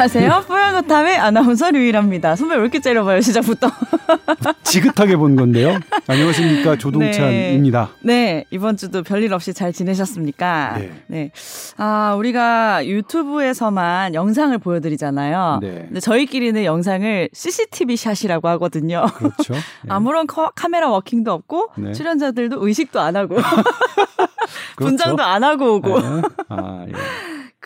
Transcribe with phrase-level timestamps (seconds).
[0.00, 0.44] 안녕하세요.
[0.46, 2.36] 뽀얀거탑의 아나운서 류일합니다.
[2.36, 3.68] 선배 왜 이렇게 째려봐요, 시작부터.
[4.62, 5.76] 지긋하게 본 건데요.
[6.06, 6.76] 안녕하십니까.
[6.76, 7.90] 조동찬입니다.
[8.02, 8.14] 네.
[8.14, 8.44] 네.
[8.52, 10.76] 이번 주도 별일 없이 잘 지내셨습니까?
[10.78, 10.92] 네.
[11.08, 11.30] 네.
[11.78, 15.58] 아, 우리가 유튜브에서만 영상을 보여드리잖아요.
[15.62, 15.86] 네.
[15.88, 19.04] 근데 저희끼리는 영상을 CCTV 샷이라고 하거든요.
[19.16, 19.54] 그렇죠.
[19.82, 19.88] 네.
[19.88, 21.92] 아무런 커, 카메라 워킹도 없고 네.
[21.92, 23.34] 출연자들도 의식도 안 하고
[24.76, 24.90] 그렇죠.
[24.90, 26.00] 분장도 안 하고 오고.
[26.00, 26.22] 네.
[26.50, 26.92] 아, 예.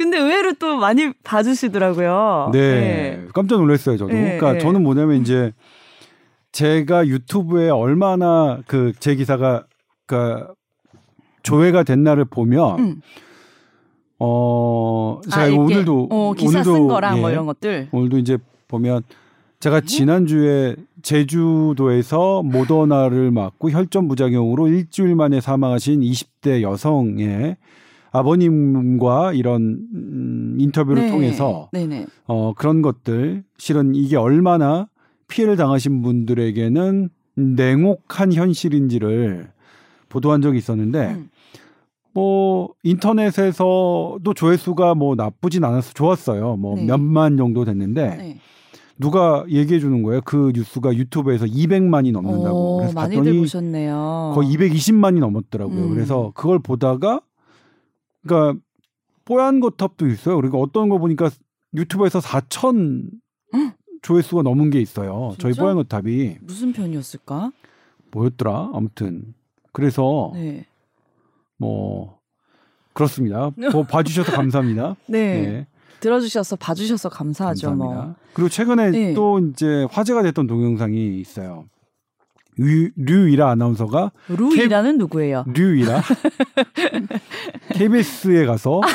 [0.03, 2.51] 근데 의외로 또 많이 봐주시더라고요.
[2.53, 3.27] 네.
[3.35, 4.13] 깜짝 놀랐어요, 저도.
[4.13, 4.59] 네, 그러니까 네.
[4.59, 5.53] 저는 뭐냐면 이제
[6.53, 9.65] 제가 유튜브에 얼마나 그 제 기사가
[10.07, 10.47] 그
[11.43, 13.01] 조회가 된 날을 보면 음.
[14.19, 17.89] 어 제가 아, 오늘도 어, 기사 오늘도 쓴 거랑 뭐 예, 이런 것들.
[17.91, 19.03] 오늘도 이제 보면
[19.61, 19.87] 제가 네.
[19.87, 27.57] 지난주에 제주도에서 모더나를 맞고 혈전 부작용으로 일주일 만에 사망하신 20대 여성의
[28.13, 31.11] 아버님과 이런 음, 인터뷰를 네.
[31.11, 32.07] 통해서 네네.
[32.27, 34.89] 어 그런 것들 실은 이게 얼마나
[35.29, 39.51] 피해를 당하신 분들에게는 냉혹한 현실인지를
[40.11, 41.31] 보도한 적이 있었는데 음.
[42.13, 46.85] 뭐 인터넷에서도 조회수가 뭐 나쁘진 않았어 좋았어요 뭐 네.
[46.85, 48.39] 몇만 정도 됐는데 네.
[48.99, 54.33] 누가 얘기해 주는 거예요 그 뉴스가 유튜브에서 200만이 넘는다고 오, 그래서 많이들 봤더니 보셨네요.
[54.35, 55.95] 거의 220만이 넘었더라고요 음.
[55.95, 57.23] 그래서 그걸 보다가
[58.27, 58.61] 그러니까
[59.25, 61.31] 뽀얀 거탑도 있어요 그리고 어떤 거 보니까
[61.75, 63.11] 유튜브에서 4천
[63.55, 63.73] 응?
[64.03, 65.63] 조회수가 넘은 게 있어요 저희 진짜?
[65.63, 67.53] 뽀얀 거탑이 무슨 편이었을까?
[68.11, 69.35] 뭐였더라 아무튼
[69.73, 70.67] 그래서 네.
[71.57, 72.21] 뭐
[72.93, 73.51] 그렇습니다.
[73.73, 74.97] 뭐 봐주셔서 감사합니다.
[75.07, 75.43] 네.
[75.43, 75.67] 네,
[76.01, 77.69] 들어주셔서 봐주셔서 감사하죠.
[77.69, 78.03] 감사합니다.
[78.03, 78.15] 뭐.
[78.35, 79.15] 그리고 최근에 네.
[79.15, 81.65] 또 이제 화제가 됐던 동영상이 있어요.
[82.57, 85.45] 류, 류이라 아나운서가 루이라는 누구예요?
[85.47, 86.03] 류이라
[87.75, 88.91] KBS에 가서 안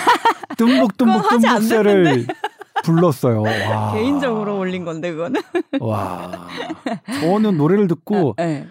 [0.58, 2.28] 뜸북뜸북뜸북새를
[2.84, 3.42] 불렀어요.
[3.42, 3.94] 와.
[3.94, 5.42] 개인적으로 올린 건데 그거는.
[5.80, 6.48] 와.
[7.22, 8.68] 저는 노래를 듣고 네.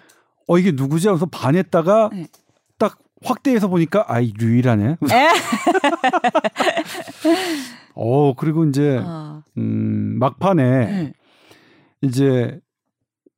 [0.46, 2.26] 어 이게 누구지 하면서 반했다가 네.
[2.78, 4.92] 딱 확대해서 보니까 아이 류이라네.
[4.92, 4.96] 에?
[7.94, 11.12] 어 그리고 이제 아, 음, 막판에 네.
[12.02, 12.60] 이제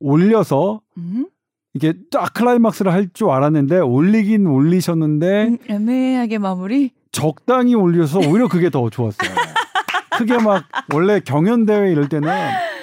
[0.00, 1.26] 올려서 음?
[1.74, 6.90] 이게 딱 클라이막스를 할 줄 알았는데 올리긴 올리셨는데 음, 애매하게 마무리.
[7.12, 9.30] 적당히 올려서 오히려 그게 더 좋았어요.
[10.18, 12.28] 크게 막 원래 경연 대회 이럴 때는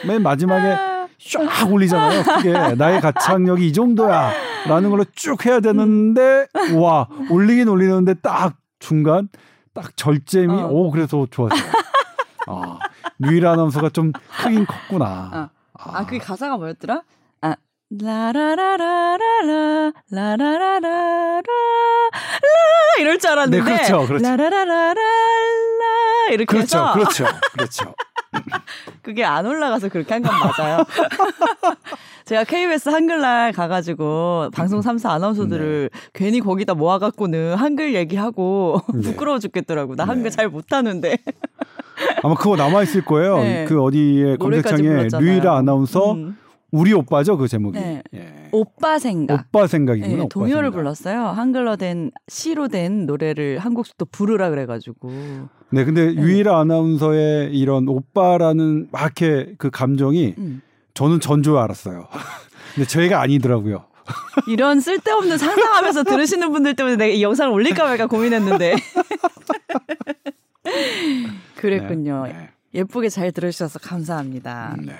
[0.07, 0.75] 맨 마지막에
[1.31, 2.23] 쫙 올리잖아요.
[2.23, 9.27] 크게 나의 가창력이 이 정도야라는 걸로 쭉 해야 되는데 와 올리긴 올리는데 딱 중간
[9.73, 10.67] 딱 절제미 어.
[10.67, 11.59] 오 그래서 좋았어요.
[12.47, 12.79] 아
[13.19, 15.49] 류일 아나운서가 좀 크긴 컸구나.
[15.77, 17.01] 아, 그 가사가 뭐였더라?
[17.91, 21.39] 아, 라라라라라라 라라라라라 라
[22.99, 24.23] 이럴 줄 알았는데 네, 그렇죠, 그렇죠.
[24.23, 25.01] 라라라라 라
[26.31, 27.93] 이렇게 그렇죠, 해서 그렇죠, 그렇죠.
[29.03, 30.83] 그게 안 올라가서 그렇게 한 건 맞아요.
[32.25, 39.01] 제가 KBS 한글날 가가지고 방송 3사 아나운서들을 괜히 거기다 모아갖고는 한글 얘기하고 네.
[39.01, 39.95] 부끄러워 죽겠더라고.
[39.95, 40.09] 나 네.
[40.09, 41.19] 한글 잘 못하는데.
[42.23, 43.37] 아마 그거 남아 있을 거예요.
[43.37, 43.65] 네.
[43.69, 45.07] 그 어디에 검색창에.
[45.19, 46.35] 류이라 아나운서 음.
[46.75, 47.79] 우리 오빠죠 그 제목이.
[47.79, 48.03] 네.
[48.13, 48.49] 예.
[48.51, 49.45] 오빠 생각.
[49.47, 50.13] 오빠 생각이구나.
[50.13, 50.71] 네, 오빠 동요를 생각.
[50.71, 51.27] 불렀어요.
[51.27, 55.09] 한글로 된 시로 된 노래를 한국식 또 부르라 그래가지고.
[55.69, 56.13] 네, 근데 네.
[56.15, 60.61] 유이라 아나운서의 이런 오빠라는 막 이렇게 그 감정이 음.
[60.93, 62.09] 저는 전줄 알았어요.
[62.75, 63.85] 근데 저희가 아니더라고요.
[64.49, 68.75] 이런 쓸데없는 상상하면서 들으시는 분들 때문에 내가 이 영상을 올릴까 말까 고민했는데.
[71.55, 72.23] 그랬군요.
[72.25, 72.49] 네, 네.
[72.75, 74.75] 예쁘게 잘 들으셔서 감사합니다.
[74.77, 74.93] 음, 네.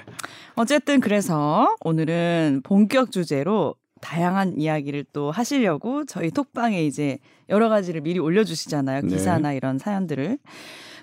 [0.56, 7.20] 어쨌든 그래서 오늘은 본격 주제로 다양한 이야기를 또 하시려고 저희 톡방에 이제
[7.50, 9.02] 여러 가지를 미리 올려주시잖아요.
[9.02, 9.08] 네.
[9.08, 10.38] 기사나 이런 사연들을.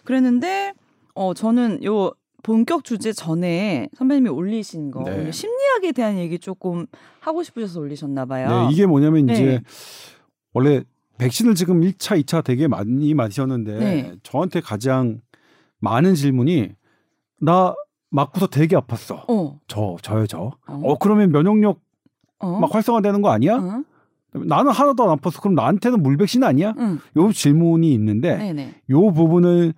[0.04, 0.72] 그랬는데,
[1.14, 2.12] 어, 저는 요
[2.42, 5.30] 본격 주제 전에 선배님이 올리신 거, 네.
[5.30, 6.86] 심리학에 대한 얘기 조금
[7.20, 8.68] 하고 싶으셔서 올리셨나 봐요.
[8.68, 9.60] 네, 이게 뭐냐면 이제 네.
[10.52, 10.82] 원래
[11.18, 14.14] 백신을 지금 1차, 2차 되게 많이 맞으셨는데 네.
[14.24, 15.20] 저한테 가장
[15.82, 16.70] 많은 질문이
[17.40, 17.74] 나
[18.10, 19.28] 맞고서 되게 아팠어.
[19.28, 20.52] 어, 저 저요 저.
[20.66, 21.80] 어, 어 그러면 면역력
[22.38, 23.56] 어, 막 활성화되는 거 아니야?
[23.56, 23.82] 어,
[24.34, 25.40] 나는 하나도 안 아팠어.
[25.42, 26.74] 그럼 나한테는 물백신 아니야?
[26.78, 28.74] 응, 요 질문이 있는데 네네.
[28.90, 29.74] 요 부분을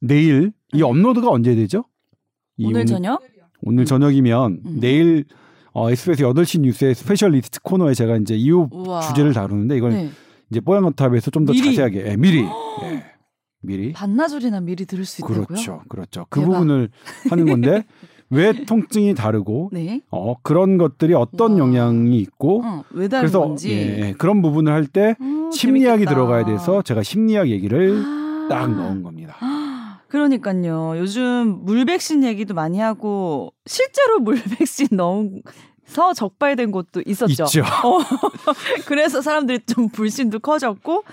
[0.00, 0.82] 내일 이 네.
[0.82, 1.84] 업로드가 언제 되죠?
[2.56, 3.22] 이 오늘 저녁?
[3.62, 4.78] 오늘 저녁이면 음.
[4.80, 5.24] 내일
[5.72, 9.00] 어, SBS 8시 뉴스의 specialist 코너에 제가 이제 이 우와.
[9.00, 10.10] 주제를 다루는데 이걸 네.
[10.50, 11.52] 이제 뽀얀거탑에서 좀 더?
[11.52, 13.04] 자세하게 예, 미리 예,
[13.64, 15.46] 미리 반나절이나 미리 들을 수 있다고요?
[15.46, 16.52] 그렇죠 그렇죠 그 대박.
[16.52, 16.90] 부분을
[17.30, 17.84] 하는 건데
[18.30, 20.00] 왜 통증이 다르고 네.
[20.10, 21.60] 어 그런 것들이 어떤 우와.
[21.60, 23.54] 영향이 있고 어, 왜 다른 그래서.
[23.68, 26.10] 예, 예, 그런 부분을 할때 음, 심리학이 재밌겠다.
[26.14, 28.46] 들어가야 돼서 제가 심리학 얘기를 아.
[28.50, 29.36] 딱 넣은 겁니다.
[29.40, 30.94] 아, 그러니까요.
[30.98, 37.44] 요즘 물 백신 얘기도 많이 하고 실제로 물 백신 넣어서 적발된 곳도 있었죠.
[37.84, 37.98] 어,
[38.86, 41.04] 그래서 사람들이 좀 불신도 커졌고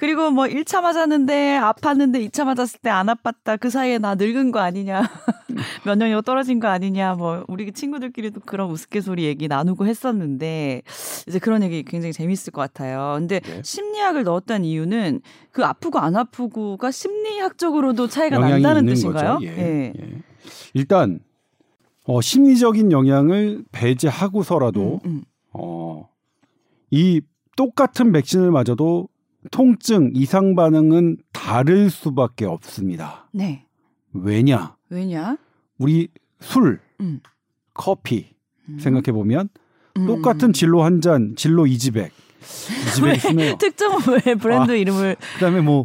[0.00, 3.60] 그리고 뭐 1차 맞았는데 아팠는데 2차 맞았을 때 안 아팠다.
[3.60, 5.02] 그 사이에 나 늙은 거 아니냐.
[5.84, 7.14] 면역력 떨어진 거 아니냐.
[7.16, 10.80] 뭐 우리 친구들끼리도 그런 우스갯소리 얘기 나누고 했었는데
[11.28, 13.16] 이제 그런 얘기 굉장히 재밌을 것 같아요.
[13.18, 13.60] 근데 네.
[13.62, 15.20] 심리학을 넣었다는 이유는
[15.52, 19.34] 그 아프고 안 아프고가 심리학적으로도 차이가 난다는 뜻인가요?
[19.34, 19.46] 거죠.
[19.46, 19.92] 예.
[19.94, 20.22] 예.
[20.72, 21.20] 일단
[22.04, 25.22] 어, 심리적인 영향을 배제하고서라도 음, 음.
[25.52, 26.08] 어,
[26.90, 27.20] 이
[27.54, 29.08] 똑같은 백신을 맞아도
[29.50, 33.28] 통증 이상 반응은 다를 수밖에 없습니다.
[33.32, 33.64] 네.
[34.12, 34.76] 왜냐?
[34.90, 35.36] 왜냐?
[35.78, 36.08] 우리
[36.40, 37.20] 술, 음.
[37.74, 38.30] 커피
[38.68, 38.78] 음.
[38.78, 39.48] 생각해 보면
[39.96, 40.52] 음, 똑같은 음.
[40.52, 42.12] 진로 한 잔, 진로 이지백.
[43.58, 45.84] 특정 왜 브랜드 이름을 그다음에 뭐?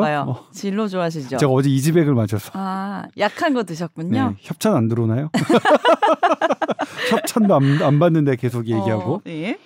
[0.00, 0.24] 봐요.
[0.28, 1.36] 어, 진로 좋아하시죠?
[1.36, 4.30] 제가 어제 이지백을 마셔서 아, 약한 거 드셨군요.
[4.30, 5.30] 네, 협찬 안 들어오나요?
[7.10, 9.58] 협찬도 안, 안 받는데 계속 얘기하고 어, 예.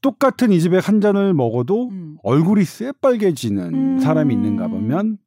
[0.00, 2.16] 똑같은 이지백 한 잔을 먹어도 음.
[2.22, 3.98] 얼굴이 새빨개지는 음.
[3.98, 5.18] 사람이 있는가 보면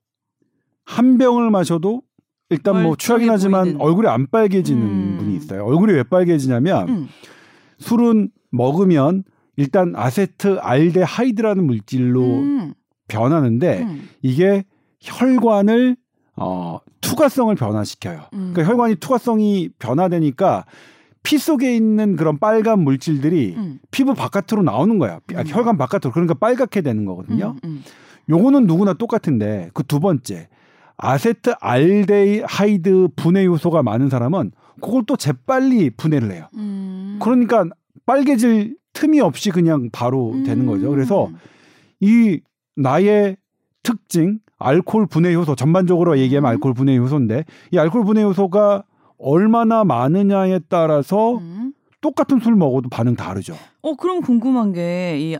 [0.85, 2.01] 한 병을 마셔도
[2.49, 3.81] 일단 뭐 취하긴 하지만 보이는.
[3.81, 5.15] 얼굴이 안 빨개지는 음.
[5.19, 5.65] 분이 있어요.
[5.65, 7.07] 얼굴이 왜 빨개지냐면 음.
[7.79, 9.23] 술은 먹으면
[9.55, 12.73] 일단 아세트 알데하이드라는 물질로 음.
[13.07, 14.09] 변하는데 음.
[14.21, 14.65] 이게
[14.99, 15.95] 혈관을
[16.35, 18.23] 어 투과성을 변화시켜요.
[18.33, 18.51] 음.
[18.53, 20.65] 그러니까 혈관이 투과성이 변화되니까
[21.23, 23.79] 피 속에 있는 그런 빨간 물질들이 음.
[23.91, 25.19] 피부 바깥으로 나오는 거야.
[25.27, 25.45] 피- 아, 음.
[25.47, 26.11] 혈관 바깥으로.
[26.11, 27.55] 그러니까 빨갛게 되는 거거든요.
[27.63, 27.69] 음.
[27.69, 27.83] 음.
[28.29, 30.47] 요거는 누구나 똑같은데 그 두 번째
[30.97, 34.51] 아세트 알데하이드 분해 요소가 많은 사람은
[34.81, 36.47] 그걸 또 재빨리 분해를 해요.
[36.55, 37.19] 음.
[37.21, 37.65] 그러니까
[38.05, 40.89] 빨개질 틈이 없이 그냥 바로 되는 거죠.
[40.89, 41.35] 그래서 음.
[41.99, 42.39] 이
[42.75, 43.37] 나의
[43.83, 46.51] 특징 알코올 분해 요소 전반적으로 얘기하면 음.
[46.53, 48.83] 알코올 분해 요소인데 이 알코올 분해 요소가
[49.21, 51.73] 얼마나 많으냐에 따라서 음.
[52.01, 53.55] 똑같은 술 먹어도 반응 다르죠.
[53.81, 55.37] 어, 그럼 궁금한 게 이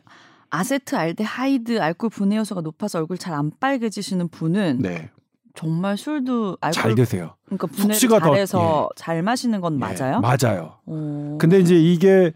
[0.53, 5.09] 아세트 알데하이드 알코올 분해 요소가 높아서 얼굴 잘 안 빨개지시는 분은 네.
[5.55, 7.35] 정말 술도 알코올 잘 드세요.
[7.45, 10.19] 그러니까 분해를 더- 잘해서 잘 마시는 건 맞아요?
[10.19, 10.75] 네, 맞아요.
[10.85, 11.37] 오.
[11.39, 12.33] 근데 이제 이게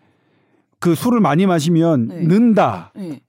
[0.79, 2.21] 그 술을 많이 마시면 네.
[2.23, 3.21] 는다 네.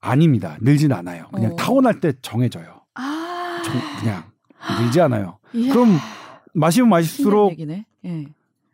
[0.00, 0.56] 아닙니다.
[0.60, 1.26] 늘진 않아요.
[1.32, 1.56] 그냥 어.
[1.56, 2.80] 타고날 때 정해져요.
[2.94, 3.62] 아.
[3.64, 4.24] 정- 그냥
[4.80, 5.38] 늘지 않아요.
[5.54, 5.96] 이야, 그럼
[6.54, 7.56] 마시면 마실수록.
[8.04, 8.26] 예.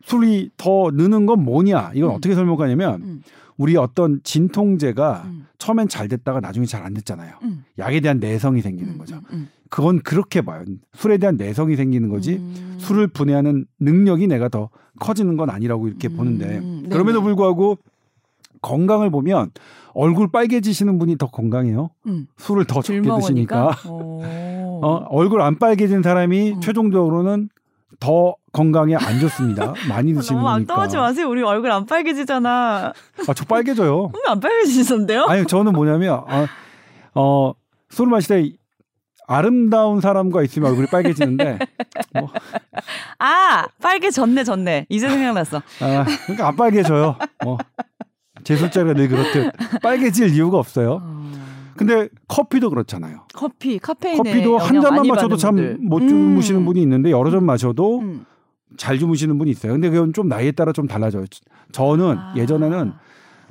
[0.03, 1.91] 술이 더 느는 건 뭐냐?
[1.93, 2.15] 이건 음.
[2.15, 3.23] 어떻게 설명하냐면 음.
[3.57, 5.47] 우리 어떤 진통제가 음.
[5.57, 7.33] 처음엔 잘 됐다가 나중에 잘 안 됐잖아요.
[7.43, 7.65] 음.
[7.77, 9.15] 약에 대한 내성이 생기는 음, 거죠.
[9.15, 9.49] 음, 음.
[9.69, 10.63] 그건 그렇게 봐요.
[10.93, 12.77] 술에 대한 내성이 생기는 거지 음.
[12.79, 14.69] 술을 분해하는 능력이 내가 더
[14.99, 16.61] 커지는 건 아니라고 이렇게 음, 보는데.
[16.89, 17.77] 그럼에도 불구하고
[18.61, 19.51] 건강을 보면
[19.93, 21.89] 얼굴 빨개지시는 분이 더 건강해요.
[22.05, 22.27] 음.
[22.37, 23.71] 술을 더 적게 술 드시니까.
[23.89, 26.61] 어, 얼굴 안 빨개진 사람이 음.
[26.61, 27.49] 최종적으로는
[27.99, 29.73] 더 건강에 안 좋습니다.
[29.89, 30.53] 많이 드시는 거니까.
[30.53, 31.29] 안 떠하지 마세요.
[31.29, 32.93] 우리 얼굴 안 빨개지잖아.
[33.27, 34.11] 아, 저 빨개져요.
[34.27, 35.25] 안 빨개지던데요?
[35.25, 36.47] 아니 저는 뭐냐면 아,
[37.15, 37.53] 어,
[37.89, 38.57] 술 마실 때
[39.29, 41.59] 아름다운 사람과 있으면 얼굴이 빨개지는데
[42.13, 42.29] 뭐,
[43.19, 44.85] 아 빨개졌네 졌네.
[44.89, 45.57] 이제 생각났어.
[45.57, 47.17] 아, 그러니까 안 빨개져요.
[47.43, 47.57] 뭐,
[48.43, 49.51] 제 술자리가 늘 그렇듯
[49.81, 51.01] 빨개질 이유가 없어요.
[51.03, 51.27] 어.
[51.77, 53.21] 근데 커피도 그렇잖아요.
[53.33, 55.77] 커피 카페인에 커피도 한 잔만 마셔도 참.
[55.81, 56.07] 못 음.
[56.07, 58.25] 주무시는 분이 있는데 여러 잔 마셔도 음.
[58.75, 59.73] 잘 주무시는 분이 있어요.
[59.73, 61.25] 근데 그건 좀 나이에 따라 좀 달라져요.
[61.71, 62.33] 저는 아.
[62.35, 62.93] 예전에는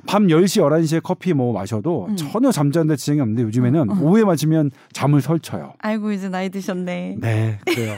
[0.05, 2.15] 밤 10시, 11시에 커피 뭐 마셔도 음.
[2.15, 4.03] 전혀 잠자는데 지장이 없는데 요즘에는 음, 음.
[4.03, 5.73] 오후에 마시면 잠을 설쳐요.
[5.79, 7.17] 아이고 이제 나이 드셨네.
[7.19, 7.95] 네, 그래요.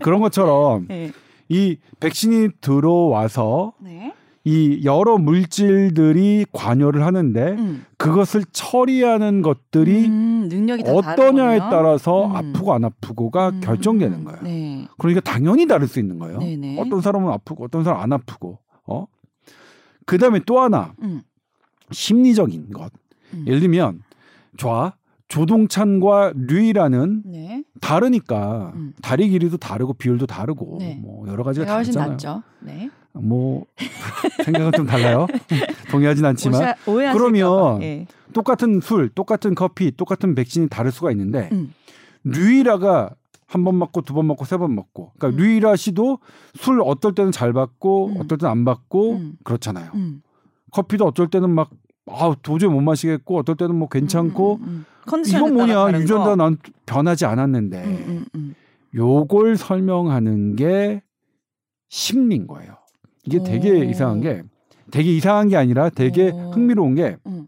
[0.00, 1.12] 그런 것처럼 네.
[1.48, 4.12] 이 백신이 들어와서 네.
[4.46, 7.86] 이 여러 물질들이 관여를 하는데 음.
[7.96, 10.50] 그것을 처리하는 것들이 음,
[10.86, 11.58] 어떠냐에.
[11.58, 12.36] 따라서 음.
[12.36, 13.60] 아프고 안 아프고가 음.
[13.60, 14.40] 결정되는 거예요.
[14.42, 14.86] 네.
[14.98, 16.38] 그러니까 당연히 다를 수 있는 거예요.
[16.38, 16.78] 네네.
[16.78, 18.58] 어떤 사람은 아프고 어떤 사람은 안 아프고.
[18.86, 19.06] 어?
[20.04, 21.22] 그다음에 또 하나 음.
[21.90, 22.92] 심리적인 것.
[23.32, 23.44] 음.
[23.46, 24.02] 예를 들면
[24.58, 24.92] 좋아.
[25.28, 27.64] 조동찬과 류이라는 네.
[27.80, 28.92] 다르니까 음.
[29.02, 30.98] 다리 길이도 다르고 비율도 다르고 네.
[31.02, 32.10] 뭐 여러 가지가 다르잖아요.
[32.10, 32.42] 낫죠.
[32.60, 32.90] 네.
[33.14, 33.64] 뭐
[34.44, 35.26] 생각은 좀 달라요.
[35.90, 37.78] 동의하진 않지만 오해- 그러면 봐.
[37.82, 38.06] 예.
[38.32, 41.72] 똑같은 술, 똑같은 커피, 똑같은 백신이 다를 수가 있는데 음.
[42.24, 43.10] 류이라가
[43.46, 45.44] 한 번 맞고 두 번 맞고 세 번 맞고 그러니까 음.
[45.44, 46.18] 류이라 씨도
[46.54, 48.16] 술 어떨 때는 잘 받고 음.
[48.20, 49.32] 어떨 때는 안 받고 음.
[49.44, 49.90] 그렇잖아요.
[49.94, 50.22] 음.
[50.72, 51.70] 커피도 어쩔 때는 막
[52.06, 54.84] 아, 도저히 못 마시겠고 어떨 때는 뭐 괜찮고 음,
[55.26, 56.36] 이건 뭐냐 유전자 거.
[56.36, 58.24] 난 변하지 않았는데.
[58.94, 61.02] 요걸 설명하는 게
[61.88, 62.74] 심리인 거예요.
[63.24, 63.84] 이게 되게 오.
[63.84, 64.42] 이상한 게
[64.90, 66.50] 되게 이상한 게 아니라 되게 오.
[66.52, 67.46] 흥미로운 게 음.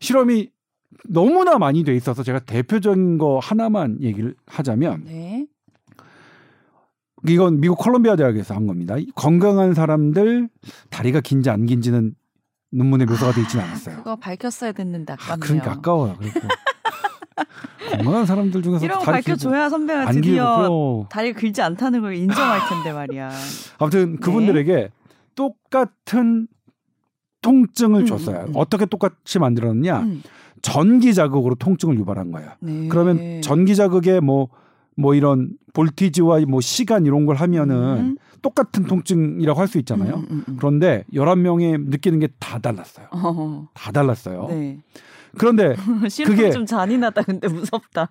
[0.00, 0.50] 실험이
[1.08, 5.46] 너무나 많이 돼 있어서 제가 대표적인 거 하나만 얘기를 하자면 네.
[7.28, 8.96] 이건 미국 콜롬비아 대학에서 한 겁니다.
[9.14, 10.48] 건강한 사람들
[10.90, 12.14] 다리가 긴지 안 긴지는
[12.72, 13.96] 논문에 묘사가 되어 있지는 않았어요.
[13.98, 15.40] 그거 밝혔어야 됐는데 아, 아깝네요.
[15.40, 16.16] 그러니까 아까워요.
[16.18, 16.48] 그러니까.
[17.96, 21.06] 건강한 사람들 중에서 이런 거 다리 밝혀줘야 선배가 드디어.
[21.10, 23.30] 다리가 길지 않다는 걸 인정할 텐데 말이야.
[23.78, 24.90] 아무튼 그분들에게
[25.34, 26.46] 똑같은
[27.40, 28.40] 통증을 음, 줬어요.
[28.40, 28.52] 음, 음.
[28.56, 30.00] 어떻게 똑같이 만들었느냐?
[30.00, 30.22] 음.
[30.62, 32.50] 전기 자극으로 통증을 유발한 거예요.
[32.60, 32.86] 네.
[32.88, 38.16] 그러면 전기 자극에 뭐뭐 이런 볼티지와 뭐 시간 이런 걸 하면은 음.
[38.42, 40.22] 똑같은 통증이라고 할 수 있잖아요.
[40.58, 43.06] 그런데 11명이 느끼는 게 다 달랐어요.
[43.12, 44.46] 어, 다 달랐어요.
[44.50, 44.78] 네.
[45.38, 45.74] 그런데
[46.26, 48.08] 그게- 좀 잔인하다 근데 무섭다.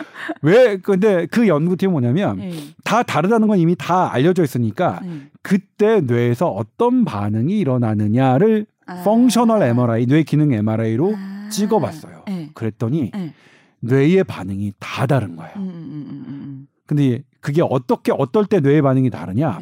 [0.42, 2.52] 왜 근데 그 연구팀이 뭐냐면 네.
[2.84, 5.28] 다 다르다는 건 이미 다 알려져 있으니까 네.
[5.42, 9.02] 그때 뇌에서 어떤 반응이 일어나느냐를 아.
[9.04, 11.48] 펑셔널 MRI, 뇌 기능 MRI로 아.
[11.50, 12.24] 찍어봤어요.
[12.26, 12.50] 네.
[12.54, 13.34] 그랬더니 네.
[13.80, 15.52] 뇌의 반응이 다 다른 거예요.
[15.56, 19.58] 음, 음, 음, 음, 근데 그게 어떻게 어떨 때 뇌의 반응이 다르냐?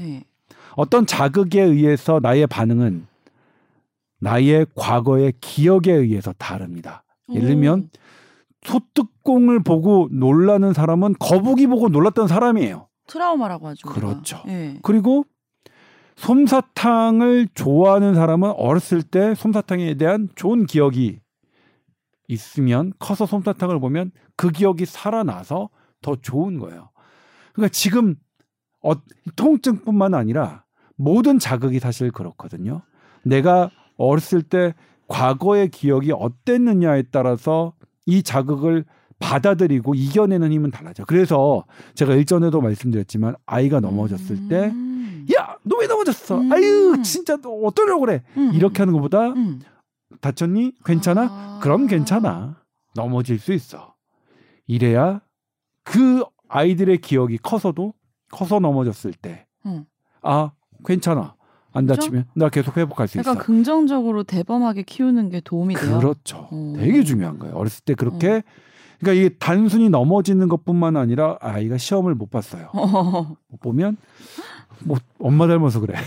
[0.75, 3.07] 어떤 자극에 의해서 나의 반응은
[4.23, 7.03] 나의 과거의 기억에 의해서 다릅니다.
[7.35, 7.91] 예를 들면
[8.63, 12.87] 소뚜껑을 보고 놀라는 사람은 거북이 보고 놀랐던 사람이에요.
[13.09, 13.89] 트라우마라고 하죠.
[13.89, 14.41] 그렇죠.
[14.47, 14.79] 네.
[14.83, 15.25] 그리고
[16.15, 21.19] 솜사탕을 좋아하는 사람은 어렸을 때 솜사탕에 대한 좋은 기억이
[22.29, 25.69] 있으면 커서 솜사탕을 보면 그 기억이 살아나서
[26.01, 26.91] 더 좋은 거예요.
[27.55, 28.15] 그러니까 지금
[28.85, 28.93] 어,
[29.35, 30.65] 통증뿐만 아니라
[30.95, 32.83] 모든 자극이 사실 그렇거든요.
[33.25, 34.75] 내가 어렸을 때
[35.09, 37.75] 과거의 기억이 어땠느냐에 따라서
[38.07, 38.85] 이 자극을
[39.19, 41.05] 받아들이고 이겨내는 힘은 달라져.
[41.05, 45.27] 그래서 제가 일전에도 말씀드렸지만 아이가 넘어졌을 때 음.
[45.37, 46.41] 야, 너 왜 넘어졌어?
[46.41, 46.53] 음.
[46.53, 48.23] 아유, 진짜 너 어떠려고 그래?
[48.37, 48.51] 음.
[48.55, 49.61] 이렇게 하는 것보다 음.
[50.21, 50.73] 다쳤니?
[50.85, 51.29] 괜찮아?
[51.31, 51.61] 아.
[51.63, 52.61] 그럼 괜찮아.
[52.95, 53.95] 넘어질 수 있어.
[54.67, 55.21] 이래야
[55.85, 57.95] 그 아이들의 기억이 커서도
[58.31, 59.85] 커서 넘어졌을 때, 음.
[60.23, 60.51] 아,
[60.85, 61.35] 괜찮아.
[61.73, 61.87] 안?
[61.87, 63.43] 다치면 나 계속 회복할 수 약간 있어.
[63.45, 65.99] 긍정적으로 대범하게 키우는 게 도움이 돼요.
[65.99, 66.49] 그렇죠.
[66.51, 66.75] 어.
[66.77, 67.55] 되게 중요한 거예요.
[67.55, 68.41] 어렸을 때 그렇게 어.
[69.01, 72.69] 그러니까 이게 단순히 넘어지는 것뿐만 아니라 아이가 시험을 못 봤어요.
[72.73, 73.37] 어.
[73.61, 73.97] 보면
[74.81, 75.95] 뭐 엄마 닮아서 그래.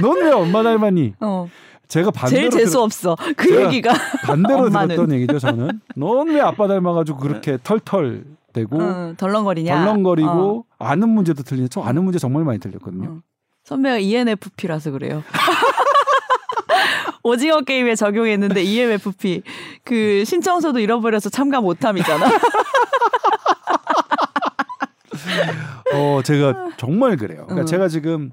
[0.00, 1.14] 넌 왜 엄마 닮았니?
[1.20, 1.48] 어.
[1.86, 3.16] 제가 반대로 제일 재수 없어.
[3.36, 3.92] 그 얘기가.
[4.24, 4.70] 반대로.
[4.70, 5.38] 들었던 얘기죠.
[5.38, 8.24] 저는 넌 왜 아빠 닮아가지고 그렇게 털털
[8.54, 9.84] 대고 응, 덜렁거리냐.
[9.84, 10.64] 덜렁거리고 어.
[10.78, 11.68] 아는 문제도 틀리냐.
[11.68, 13.08] 저 아는 문제 정말 많이 틀렸거든요.
[13.08, 13.20] 어.
[13.64, 15.22] 선배가 ENFP라서 그래요.
[17.22, 19.42] 오징어 게임에 적용했는데 E ENFP
[19.84, 22.26] 그 신청서도 잃어버려서 참가 못함이잖아.
[25.94, 27.44] 어, 제가 정말 그래요.
[27.46, 27.66] 그러니까 응.
[27.66, 28.30] 제가 지금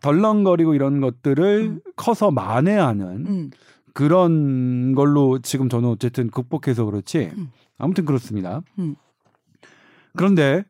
[0.00, 1.80] 덜렁거리고 이런 것들을 응.
[1.96, 3.50] 커서 만회하는 음.
[3.92, 7.32] 그런 걸로 지금 저는 어쨌든 극복해서 그렇지.
[7.36, 7.50] 음.
[7.78, 8.62] 아무튼 그렇습니다.
[10.12, 10.16] 음.
[10.16, 10.64] 그런데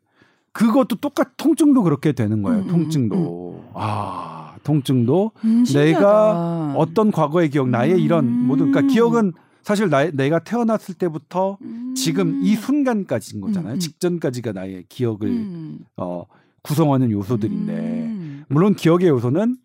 [0.53, 2.63] 그것도 똑같 통증도 그렇게 되는 거예요.
[2.63, 8.33] 음, 음, 통증도 아 통증도 음, 내가 어떤 과거의 기억, 나의 이런 음.
[8.47, 9.33] 모든 그러니까 기억은
[9.63, 11.95] 사실 나, 내가 태어났을 때부터 음.
[11.95, 13.75] 지금 이 순간까지인 거잖아요.
[13.75, 13.79] 음, 음.
[13.79, 15.79] 직전까지가 나의 기억을 음.
[15.97, 16.25] 어,
[16.63, 18.45] 구성하는 요소들인데 음.
[18.49, 19.57] 물론 기억의 요소는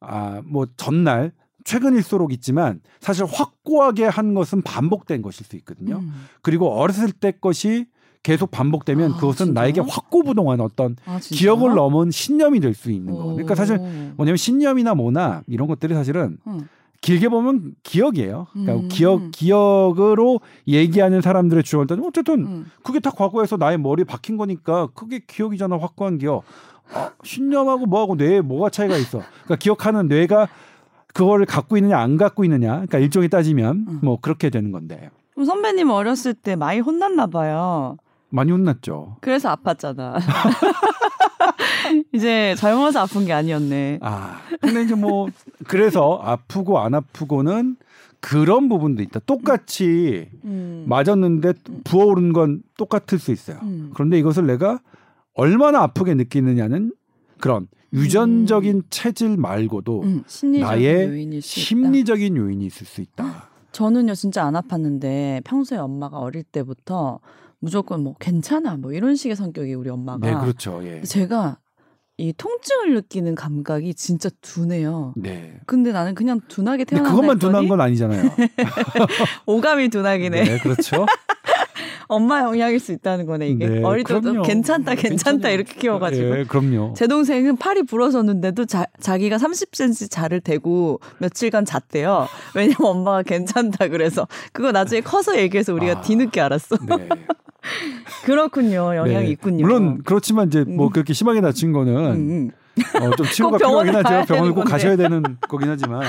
[0.00, 1.32] 아 뭐 전날
[1.64, 5.98] 최근일수록 있지만 사실 확고하게 한 것은 반복된 것일 수 있거든요.
[5.98, 6.12] 음.
[6.42, 7.86] 그리고 어렸을 때 것이
[8.26, 9.52] 계속 반복되면 아, 그것은 진짜요?
[9.62, 11.20] 나에게 확고부동한 어떤 아?
[11.22, 13.22] 기억을 넘은 신념이 될 수 있는 거.
[13.22, 13.84] 그러니까 사실 오.
[14.16, 16.68] 뭐냐면 신념이나 뭐나 이런 것들이 사실은 음.
[17.00, 18.48] 길게 보면 기억이에요.
[18.52, 18.88] 그러니까 음.
[18.88, 22.66] 기억 기억으로 얘기하는 사람들의 주장을 따지면 어쨌든 음.
[22.82, 26.42] 그게 다 과거에서 나의 머리에 박힌 거니까 그게 기억이잖아 확고한 기억.
[26.92, 29.20] 아, 신념하고 뭐하고 뇌에 뭐가 차이가 있어.
[29.44, 30.48] 그러니까 기억하는 뇌가
[31.14, 32.72] 그거를 갖고 있느냐 안 갖고 있느냐.
[32.72, 33.98] 그러니까 일종에 따지면 음.
[34.02, 37.96] 뭐 그렇게 되는 건데 그럼 선배님 어렸을 때 많이 혼났나 봐요.
[38.36, 39.16] 많이 혼났죠.
[39.22, 40.18] 그래서 아팠잖아.
[42.12, 44.00] 이제 젊어서 아픈 게 아니었네.
[44.02, 45.28] 아 근데 이제 뭐
[45.66, 47.76] 그래서 아프고 안 아프고는
[48.20, 49.20] 그런 부분도 있다.
[49.20, 50.84] 똑같이 음.
[50.86, 53.58] 맞았는데 부어오른 건 똑같을 수 있어요.
[53.62, 53.90] 음.
[53.94, 54.80] 그런데 이것을 내가
[55.34, 56.92] 얼마나 아프게 느끼느냐는
[57.40, 61.66] 그런 유전적인 체질 말고도 음, 심리적인 나의 요인일 수 있다.
[61.66, 63.48] 심리적인 요인이 있을 수 있다.
[63.72, 67.20] 저는요 진짜 안 아팠는데 평소에 엄마가 어릴 때부터
[67.60, 70.80] 무조건 뭐 괜찮아 뭐 이런 식의 성격이 우리 엄마가 네, 그렇죠.
[70.84, 71.02] 예.
[71.02, 71.58] 제가
[72.18, 75.12] 이 통증을 느끼는 감각이 진짜 둔해요.
[75.16, 75.58] 네.
[75.66, 78.30] 근데 나는 그냥 둔하게 근데 태어난다 그것만 둔한 건 아니잖아요.
[79.46, 80.44] 오감이 둔하긴 해.
[80.44, 81.04] 네, 그렇죠.
[82.08, 84.42] 엄마 영향일 수 있다는 거네 이게 네, 어릴 그럼요.
[84.42, 85.50] 괜찮다 괜찮다.
[85.50, 86.94] 이렇게 키워가지고 예, 그럼요.
[86.96, 92.28] 제 동생은 팔이 부러졌는데도 자, 자기가 30cm 자를 대고 며칠간 잤대요.
[92.54, 96.00] 왜냐면 엄마가 괜찮다 그래서 그거 나중에 커서 얘기해서 우리가 아.
[96.00, 96.76] 뒤늦게 알았어.
[96.86, 97.08] 네.
[98.24, 98.94] 그렇군요.
[98.94, 99.30] 영향이 네.
[99.32, 99.64] 있군요.
[99.64, 100.92] 물론 그렇지만 이제 뭐 음.
[100.92, 103.02] 그렇게 심하게 다친 거는 음, 음.
[103.02, 104.26] 어, 좀 치료가 필요하긴 하죠.
[104.26, 104.70] 병원을 꼭 건데.
[104.70, 106.02] 가셔야 되는 거긴 하지만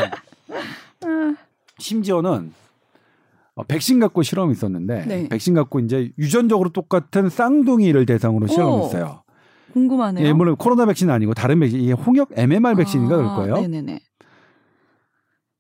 [1.80, 2.54] 심지어는
[3.58, 5.28] 어, 백신 갖고 실험이 있었는데 네.
[5.30, 9.24] 백신 갖고 이제 유전적으로 똑같은 쌍둥이를 대상으로 실험했어요.
[9.74, 10.26] 궁금하네요.
[10.26, 13.56] 예, 물론 코로나 백신은 아니고 다른 백신, 이게 홍역 MMR 백신인가 그럴 거예요.
[13.56, 14.00] 아, 네네네.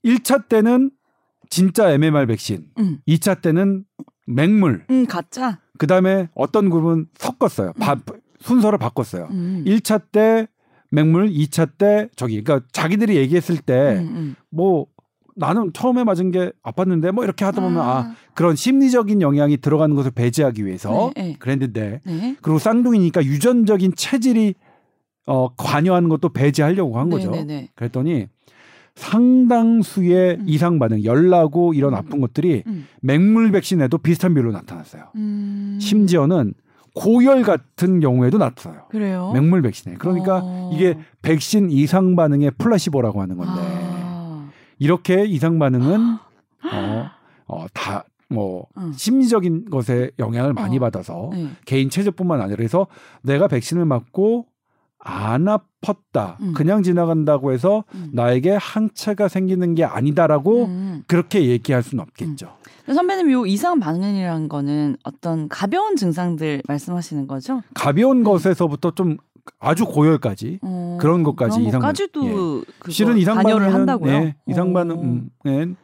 [0.05, 0.91] 1차 때는
[1.49, 3.83] 진짜 MMR 백신, 음, 2차 때는
[4.27, 5.59] 맹물, 음 가짜.
[5.77, 7.73] 그 다음에 어떤 그룹은 섞었어요.
[7.79, 7.97] 바-
[8.39, 9.27] 순서를 바꿨어요.
[9.31, 9.63] 음.
[9.65, 10.47] 1차 때
[10.91, 14.35] 맹물, 2차 때 저기, 그러니까 자기들이 얘기했을 때 음, 음.
[14.51, 14.85] 뭐
[15.37, 20.11] 나는 처음에 맞은 게 아팠는데 뭐 이렇게 하다 보면 아, 그런 심리적인 영향이 들어가는 것을
[20.11, 21.35] 배제하기 위해서 네, 네.
[21.39, 22.35] 그랬는데 네.
[22.41, 24.55] 그리고 쌍둥이니까 유전적인 체질이
[25.27, 27.31] 어 관여하는 것도 배제하려고 한 거죠.
[27.31, 27.69] 네네네.
[27.75, 28.27] 그랬더니
[28.95, 30.43] 상당수의 음.
[30.47, 31.97] 이상 반응, 열나고 이런 음.
[31.97, 32.87] 아픈 것들이 음.
[33.01, 35.03] 맹물 백신에도 비슷한 비율로 나타났어요.
[35.15, 35.77] 음.
[35.79, 36.53] 심지어는
[36.95, 38.85] 고열 같은 경우에도 나타나요.
[38.89, 39.31] 그래요.
[39.33, 39.95] 맹물 백신에.
[39.99, 40.71] 그러니까 어.
[40.73, 43.76] 이게 백신 이상 반응의 플라시보라고 하는 건데 아.
[44.79, 46.17] 이렇게 이상 반응은
[46.71, 47.09] 어,
[47.47, 48.93] 어 다뭐 음.
[48.93, 50.79] 심리적인 것에 영향을 많이 어.
[50.79, 51.49] 받아서 네.
[51.65, 52.87] 개인 체질뿐만 아니라 그래서
[53.21, 54.45] 내가 백신을 맞고
[54.99, 56.53] 안 아팠다 음.
[56.53, 58.09] 그냥 지나간다고 해서 음.
[58.13, 61.03] 나에게 항체가 생기는 게 아니다라고 음.
[61.07, 62.57] 그렇게 얘기할 수는 없겠죠.
[62.85, 67.61] 근데 선배님 요 이상 반응이라는 거는 어떤 가벼운 증상들 말씀하시는 거죠?
[67.73, 69.17] 가벼운 것에서부터 좀
[69.59, 74.11] 아주 고열까지 어, 그런 것까지 이상 반- 것까지도 그거 실은 이상 반응은 한다고요.
[74.11, 74.73] 네, 이상 어.
[74.73, 75.75] 반응은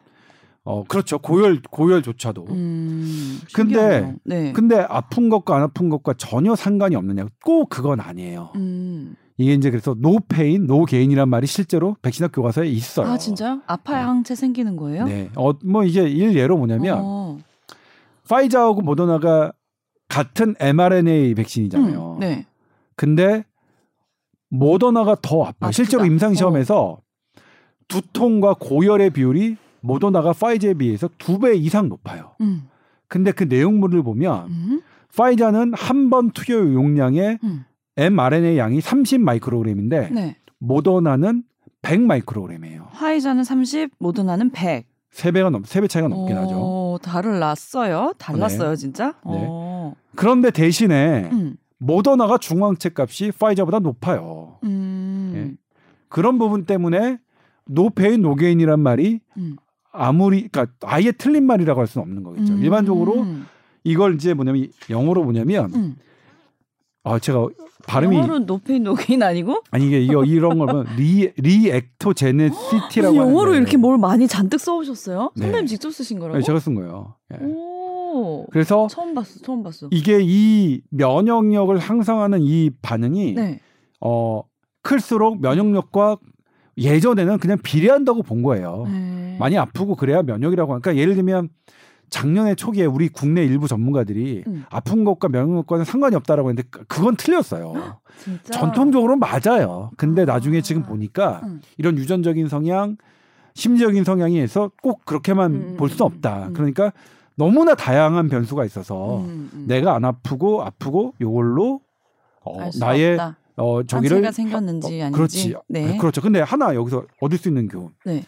[0.65, 4.15] 어 그렇죠 고열 고열조차도 음, 근데-.
[4.23, 4.53] 네.
[4.53, 8.51] 근데 아픈 것과 안 아픈 것과 전혀 상관이 없느냐 꼭 그건 아니에요.
[8.55, 9.15] 음.
[9.37, 13.07] 이게 이제 그래서 no pain no gain이란 말이 실제로 백신학 교과서에 있어요.
[13.07, 13.61] 아 진짜요?
[13.65, 14.05] 아파야 네.
[14.05, 15.05] 항체 생기는 거예요?
[15.05, 15.29] 네.
[15.35, 17.37] 어, 뭐 이게 일 예로 뭐냐면 어.
[18.29, 19.51] 화이자하고 모더나가
[20.07, 22.13] 같은 mRNA 백신이잖아요.
[22.13, 22.45] 음, 네.
[22.95, 23.43] 근데
[24.57, 25.49] 모더나가 더 아파요.
[25.49, 25.71] 아프다.
[25.71, 26.99] 실제로 임상 시험에서
[27.87, 32.31] 두통과 고열의 비율이 모더나가 파이자에 비해서 두 배 이상 높아요.
[32.41, 32.67] 음.
[33.07, 34.81] 근데 그 내용물을 보면 음.
[35.15, 37.65] 파이자는 한 번 투여 용량의 음.
[37.97, 40.35] mRNA 양이 30 마이크로그램인데 네.
[40.59, 41.43] 모더나는
[41.81, 42.87] 100 마이크로그램이에요.
[42.91, 44.85] 화이자는 30, 모더나는 100.
[45.11, 46.55] 세 배가 넘, 세배 차이가 넘긴 하죠.
[46.55, 48.13] 어, 달랐어요?
[48.17, 49.13] 달랐어요, 진짜?
[49.23, 49.93] 어.
[50.15, 51.55] 그런데 대신에 음.
[51.83, 54.57] 모더나가 중앙체 값이 파이자보다 높아요.
[54.63, 55.33] 음.
[55.35, 55.57] 예.
[56.07, 57.19] 그런 부분 때문에
[57.65, 59.57] no pain no gain이란 말이 음.
[59.91, 62.53] 아무리 그러니까 아예 틀린 말이라고 할 수는 없는 거겠죠.
[62.53, 62.63] 음.
[62.63, 63.25] 일반적으로
[63.83, 65.95] 이걸 이제 뭐냐면 영어로 뭐냐면 음.
[67.03, 67.47] 아 제가
[67.85, 69.61] 발음이 영어로 no pain no gain 아니고?
[69.71, 75.31] 아니 이게 이거 이런 거면 re reactogenicity라고 영어로 하는데 이렇게 뭘 많이 잔뜩 써오셨어요?
[75.35, 75.43] 네.
[75.43, 76.37] 선배님 직접 쓰신 거라고?
[76.37, 77.15] 아니, 제가 쓴 거예요.
[77.33, 77.82] 예.
[78.13, 78.45] 오.
[78.51, 79.87] 그래서 처음 봤어, 처음 봤어.
[79.91, 83.59] 이게 이 면역력을 향상하는 이 반응이 네.
[84.01, 84.43] 어
[84.81, 86.17] 클수록 면역력과
[86.77, 88.85] 예전에는 그냥 비례한다고 본 거예요.
[88.87, 89.37] 네.
[89.39, 91.49] 많이 아프고 그래야 면역이라고 하니까 예를 들면
[92.09, 94.65] 작년에 초기에 우리 국내 일부 전문가들이 음.
[94.69, 97.73] 아픈 것과 면역력과는 상관이 없다라고 했는데 그- 그건 틀렸어요.
[98.51, 99.89] 전통적으로 맞아요.
[99.97, 100.61] 근데 나중에 아.
[100.61, 101.61] 지금 보니까 음.
[101.77, 102.97] 이런 유전적인 성향,
[103.55, 106.47] 심리적인 성향이 해서 꼭 그렇게만 음, 볼수 음, 없다.
[106.49, 106.53] 음.
[106.53, 106.91] 그러니까
[107.35, 109.65] 너무나 다양한 변수가 있어서 음, 음.
[109.67, 111.81] 내가 안 아프고 아프고 요걸로
[112.45, 113.37] 어, 나의 없다.
[113.55, 115.15] 어 저기를 생겼는지 어, 아닌지.
[115.15, 115.55] 그렇지.
[115.69, 115.97] 네.
[115.97, 116.21] 그렇죠.
[116.21, 117.89] 근데 하나 여기서 얻을 수 있는 교훈.
[118.05, 118.23] 네.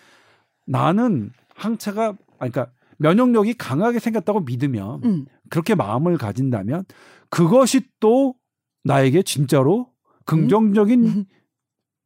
[0.68, 5.26] 나는 항체가 아니, 그러니까 면역력이 강하게 생겼다고 믿으면 음.
[5.50, 6.86] 그렇게 마음을 가진다면
[7.30, 8.36] 그것이 또
[8.84, 9.90] 나에게 진짜로
[10.26, 11.26] 긍정적인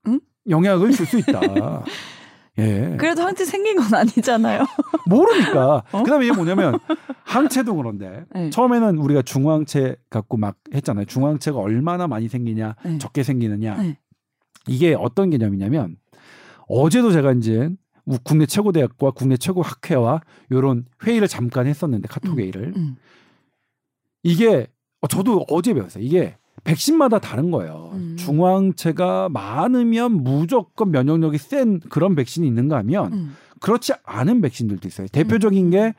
[0.08, 0.20] 음?
[0.50, 1.40] 영향을 줄 수 있다.
[2.60, 2.96] 예.
[2.98, 4.66] 그래도 항체 생긴 건 아니잖아요.
[5.08, 5.84] 모르니까.
[5.92, 6.04] 어?
[6.04, 6.78] 그다음에 이게 뭐냐면
[7.24, 8.50] 항체도 그런데 네.
[8.50, 11.06] 처음에는 우리가 중앙체 갖고 막 했잖아요.
[11.06, 12.98] 중앙체가 얼마나 많이 생기냐, 네.
[12.98, 13.82] 적게 생기느냐.
[13.82, 13.98] 네.
[14.68, 15.96] 이게 어떤 개념이냐면
[16.68, 17.70] 어제도 제가 이제
[18.06, 22.40] 우- 국내 최고 대학과 국내 최고 학회와 이런 회의를 잠깐 했었는데 카톡 음.
[22.40, 22.96] 회의를 음.
[24.24, 24.68] 이게
[25.02, 26.04] 어, 저도 어제 배웠어요.
[26.04, 27.92] 이게 백신마다 다른 거예요.
[27.94, 28.16] 음.
[28.18, 33.36] 중앙체가 많으면 무조건 면역력이 센 그런 백신이 있는가 하면 음.
[33.60, 35.08] 그렇지 않은 백신들도 있어요.
[35.08, 35.94] 대표적인 게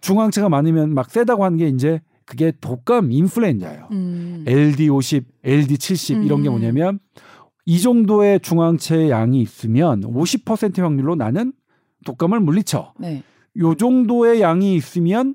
[0.00, 3.88] 중앙체가 많으면 막 세다고 하는 게 이제 그게 독감 인플루엔자예요.
[3.92, 4.44] 음.
[4.46, 6.52] LD 50, LD 70 이런 게 음.
[6.52, 6.98] 뭐냐면
[7.64, 11.52] 이 정도의 중앙체 양이 있으면 50% 확률로 나는
[12.04, 12.94] 독감을 물리쳐.
[12.98, 13.22] 네.
[13.58, 15.34] 요 정도의 양이 있으면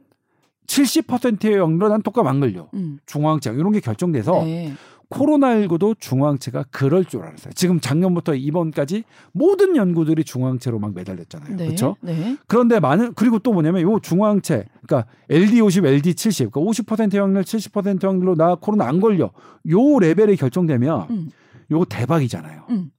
[0.67, 2.69] 70%의 확률로 난 독감 안 걸려.
[2.73, 2.99] 음.
[3.05, 4.73] 중화항체 이런 게 결정돼서 네.
[5.09, 7.53] 코로나19도 중화항체가 그럴 줄 알았어요.
[7.53, 11.55] 지금 작년부터 이번까지 모든 연구들이 중화항체로 막 매달렸잖아요.
[11.55, 11.65] 네.
[11.65, 11.95] 그렇죠?
[12.01, 12.37] 네.
[12.47, 17.43] 그런데 많은 그리고 또 뭐냐면 요 중화항체 그러니까 LD 50, LD 70, 그러니까 50% 확률,
[17.43, 19.31] 70% 확률로 나 코로나 안 걸려.
[19.69, 21.29] 요 레벨이 결정되면 음.
[21.71, 22.63] 요거 대박이잖아요.
[22.69, 22.91] 음.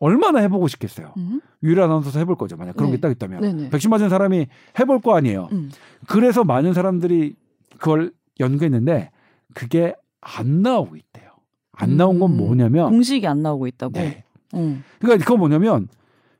[0.00, 1.12] 얼마나 해보고 싶겠어요.
[1.18, 1.40] 음.
[1.62, 2.56] 유일 아나운서 해볼 거죠.
[2.56, 2.96] 만약 그런 네.
[2.96, 3.70] 게딱 있다면 네네.
[3.70, 4.46] 백신 맞은 사람이
[4.78, 5.48] 해볼 거 아니에요.
[5.52, 5.70] 음.
[6.08, 7.36] 그래서 많은 사람들이
[7.78, 8.10] 그걸
[8.40, 9.10] 연구했는데
[9.54, 11.30] 그게 안 나오고 있대요.
[11.72, 12.36] 안 나온 건 음.
[12.38, 13.92] 뭐냐면 공식이 안 나오고 있다고.
[13.92, 14.24] 네.
[14.54, 14.82] 음.
[14.98, 15.88] 그러니까 그거 뭐냐면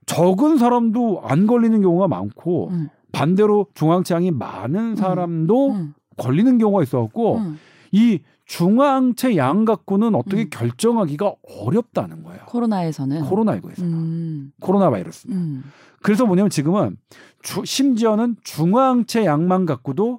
[0.07, 2.89] 적은 사람도 안 걸리는 경우가 많고 음.
[3.13, 5.95] 반대로 중앙체양이 많은 사람도 음.
[6.17, 7.59] 걸리는 경우가 있어갖고 음.
[7.93, 8.21] 이
[8.51, 10.51] 중앙체 양 갖고는 어떻게 음.
[10.51, 12.41] 결정하기가 어렵다는 거예요.
[12.47, 13.23] 코로나에서는.
[13.23, 14.51] 코로나19에서 음.
[14.61, 15.29] 코로나 바이러스.
[15.31, 15.63] 음.
[16.03, 16.97] 그래서 뭐냐면 지금은
[17.43, 20.19] 주- 심지어는 중앙체 양만 갖고도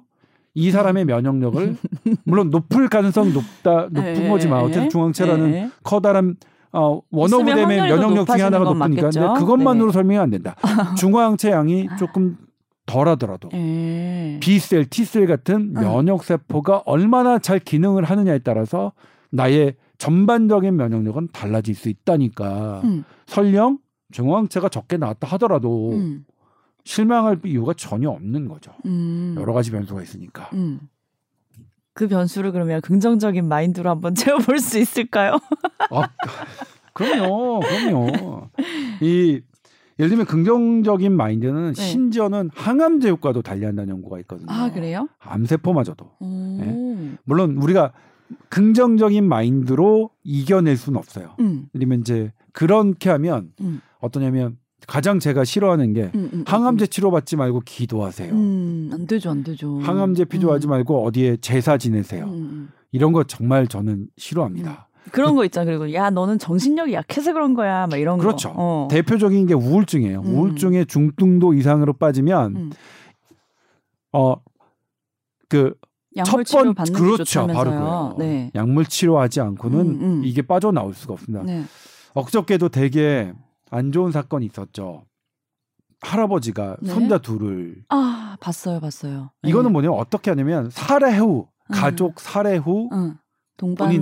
[0.54, 1.76] 이 사람의 면역력을
[2.24, 4.28] 물론 높을 가능성 높다 높은 네.
[4.30, 5.70] 거지만 어쨌든 중앙체라는 네.
[5.82, 6.36] 커다란
[6.72, 9.40] 어, 더 면역력 중에 하나가 높으니까 근데?
[9.40, 9.92] 그것만으로 네.
[9.92, 10.56] 설명이 안 된다.
[10.96, 12.38] 중앙체 양이 조금
[12.92, 14.38] 덜하더라도 네.
[14.40, 15.82] B셀, T셀 같은 응.
[15.82, 18.92] 면역 세포가 얼마나 잘 기능을 하느냐에 따라서
[19.30, 22.82] 나의 전반적인 면역력은 달라질 수 있다니까.
[22.84, 23.04] 음.
[23.26, 23.78] 설령
[24.10, 26.26] 중앙체가 적게 나왔다 하더라도 음.
[26.84, 28.72] 실망할 이유가 전혀 없는 거죠.
[28.84, 29.36] 음.
[29.38, 30.50] 여러 가지 변수가 있으니까.
[30.52, 30.80] 음.
[31.94, 35.38] 그 변수를 그러면 긍정적인 마인드로 한번 채워볼 수 있을까요?
[35.90, 36.08] 아,
[36.92, 38.50] 그럼요, 그럼요.
[39.00, 39.40] 이
[40.02, 41.80] 예를 들면 긍정적인 마인드는 네.
[41.80, 44.48] 심지어는 항암제 효과도 달리한다는 연구가 있거든요.
[44.50, 45.08] 아 그래요?
[45.20, 46.04] 암세포마저도.
[46.18, 46.26] 오.
[46.26, 47.12] 네.
[47.22, 47.92] 물론 우리가
[48.48, 51.36] 긍정적인 마인드로 이겨낼 수는 없어요.
[51.38, 51.68] 음.
[51.72, 53.80] 예를 들면 이제 그렇게 하면 음.
[54.00, 54.56] 어떠냐면
[54.88, 58.32] 가장 제가 싫어하는 게 음, 음, 항암제 치료받지 말고 기도하세요.
[58.32, 59.78] 음, 안 되죠, 안 되죠.
[59.78, 60.26] 항암제 음.
[60.66, 62.24] 말고 어디에 제사 지내세요.
[62.24, 62.68] 음, 음.
[62.90, 64.88] 이런 거 정말 저는 싫어합니다.
[65.10, 65.64] 그런 거 있잖아.
[65.66, 67.86] 그리고 야 너는 정신력이 약해서 그런 거야.
[67.88, 68.52] 막 이런 그렇죠.
[68.52, 68.54] 거.
[68.56, 68.88] 어.
[68.90, 70.20] 대표적인 게 우울증이에요.
[70.20, 70.26] 음.
[70.34, 72.70] 우울증의 중등도 이상으로 빠지면 음.
[74.12, 75.74] 어그
[76.16, 77.46] 약물 첫 치료 번- 받는 게 그렇죠.
[77.46, 78.16] 바로 그거예요.
[78.18, 78.50] 네.
[78.54, 80.22] 약물 치료하지 않고는 음, 음.
[80.24, 81.42] 이게 빠져나올 수가 없습니다.
[81.44, 81.64] 네.
[82.14, 83.32] 엊그저께도 되게
[83.70, 85.04] 안 좋은 사건이 있었죠.
[86.02, 86.92] 할아버지가 네.
[86.92, 89.30] 손자 둘을 아 봤어요, 봤어요.
[89.44, 89.72] 이거는 네.
[89.72, 91.72] 뭐냐면 어떻게 하냐면 살해 후 음.
[91.72, 93.16] 가족 살해 후 응.
[93.56, 93.92] 동반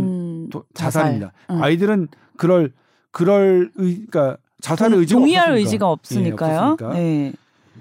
[0.49, 1.33] 도- 자살입니다.
[1.51, 1.63] 응.
[1.63, 2.73] 아이들은 그럴
[3.11, 5.59] 그럴 의 그러니까 자살의 동- 의지가 동의할 없었으니까.
[5.67, 6.53] 의지가 없으니까요.
[6.53, 6.93] 예, 없었으니까.
[6.95, 7.33] 네.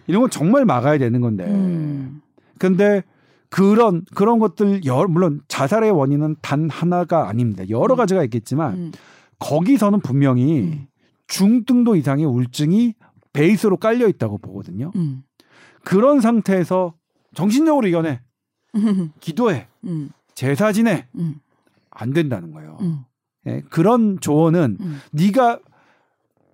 [0.07, 1.45] 이런 건 정말 막아야 되는 건데.
[1.45, 2.21] 음.
[2.57, 3.03] 근데
[3.49, 7.63] 그런 그런 것들 여, 물론 자살의 원인은 단 하나가 아닙니다.
[7.69, 7.97] 여러 음.
[7.97, 8.91] 가지가 있겠지만 음.
[9.39, 10.87] 거기서는 분명히 음.
[11.27, 12.95] 중등도 이상의 우울증이
[13.33, 14.91] 베이스로 깔려 있다고 보거든요.
[14.95, 15.23] 음.
[15.83, 16.93] 그런 상태에서
[17.35, 18.21] 정신력으로 이겨내,
[18.75, 19.11] 음.
[19.19, 20.09] 기도해, 음.
[20.35, 21.35] 제사 지내 음.
[21.99, 22.77] 안 된다는 거예요.
[22.81, 22.99] 음.
[23.45, 24.99] 예, 그런 조언은 음.
[25.11, 25.59] 네가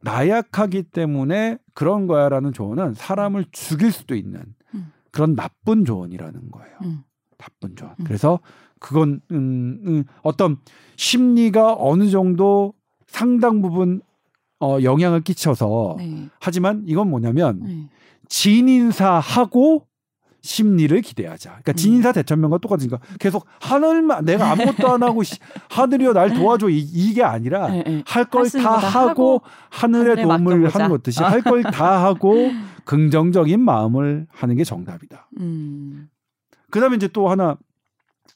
[0.01, 4.41] 나약하기 때문에 그런 거야라는 조언은 사람을 죽일 수도 있는
[4.73, 4.91] 음.
[5.11, 6.75] 그런 나쁜 조언이라는 거예요.
[6.83, 7.03] 음.
[7.37, 7.93] 나쁜 조언.
[7.99, 8.03] 음.
[8.05, 8.39] 그래서
[8.79, 10.57] 그건 음, 음, 어떤
[10.95, 12.73] 심리가 어느 정도
[13.07, 14.01] 상당 부분
[14.59, 16.29] 어, 영향을 끼쳐서 네.
[16.39, 17.89] 하지만 이건 뭐냐면 네.
[18.29, 19.85] 진인사하고
[20.45, 21.49] 심리를 기대하자.
[21.49, 21.75] 그러니까 음.
[21.75, 25.37] 진인사 대천명과 똑같으니까 계속 하늘만 내가 아무것도 안 하고 씨,
[25.69, 28.03] 하늘이여 날 도와줘 이, 이게 아니라 네, 네.
[28.05, 30.67] 할걸 할수 있는 다 하고 하늘의 도움을.
[30.69, 32.51] 하는 것 듯이 할 걸 다 하고
[32.85, 35.27] 긍정적인 마음을 하는 게 정답이다.
[35.39, 36.07] 음.
[36.69, 37.57] 그다음에 이제 또 하나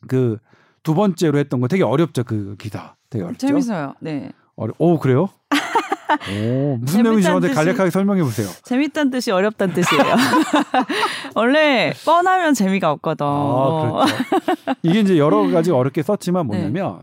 [0.08, 0.38] 그
[0.82, 3.46] 두 번째로 했던 거 되게 어렵죠 그 기사 되게 어렵죠.
[3.48, 3.94] 재밌어요.
[4.00, 4.32] 네.
[4.56, 4.74] 어려.
[4.80, 5.28] 오 그래요?
[6.32, 8.48] 오 무슨 내용인지 저한테 간략하게 설명해 보세요.
[8.64, 10.04] 재밌다는 뜻이 어렵다는 뜻이에요.
[11.36, 13.26] 원래 뻔하면 재미가 없거든.
[13.26, 14.76] 아, 그렇죠.
[14.84, 17.02] 이게 이제 여러 가지 어렵게 썼지만 뭐냐면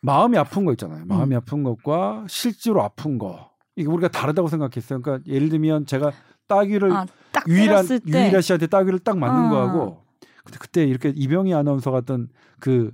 [0.00, 1.04] 마음이 아픈 거 있잖아요.
[1.06, 1.38] 마음이 음.
[1.38, 3.50] 아픈 것과 실제로 아픈 거.
[3.76, 5.00] 이게 우리가 다르다고 생각했어요.
[5.00, 6.12] 그러니까 예를 들면 제가
[6.46, 9.50] 따귀를 아, 딱 유일한 유일아 씨한테 따귀를 딱 맞는 어.
[9.50, 10.04] 거하고
[10.44, 12.28] 근데 그때 이렇게 이병희 아나운서 같은
[12.60, 12.92] 그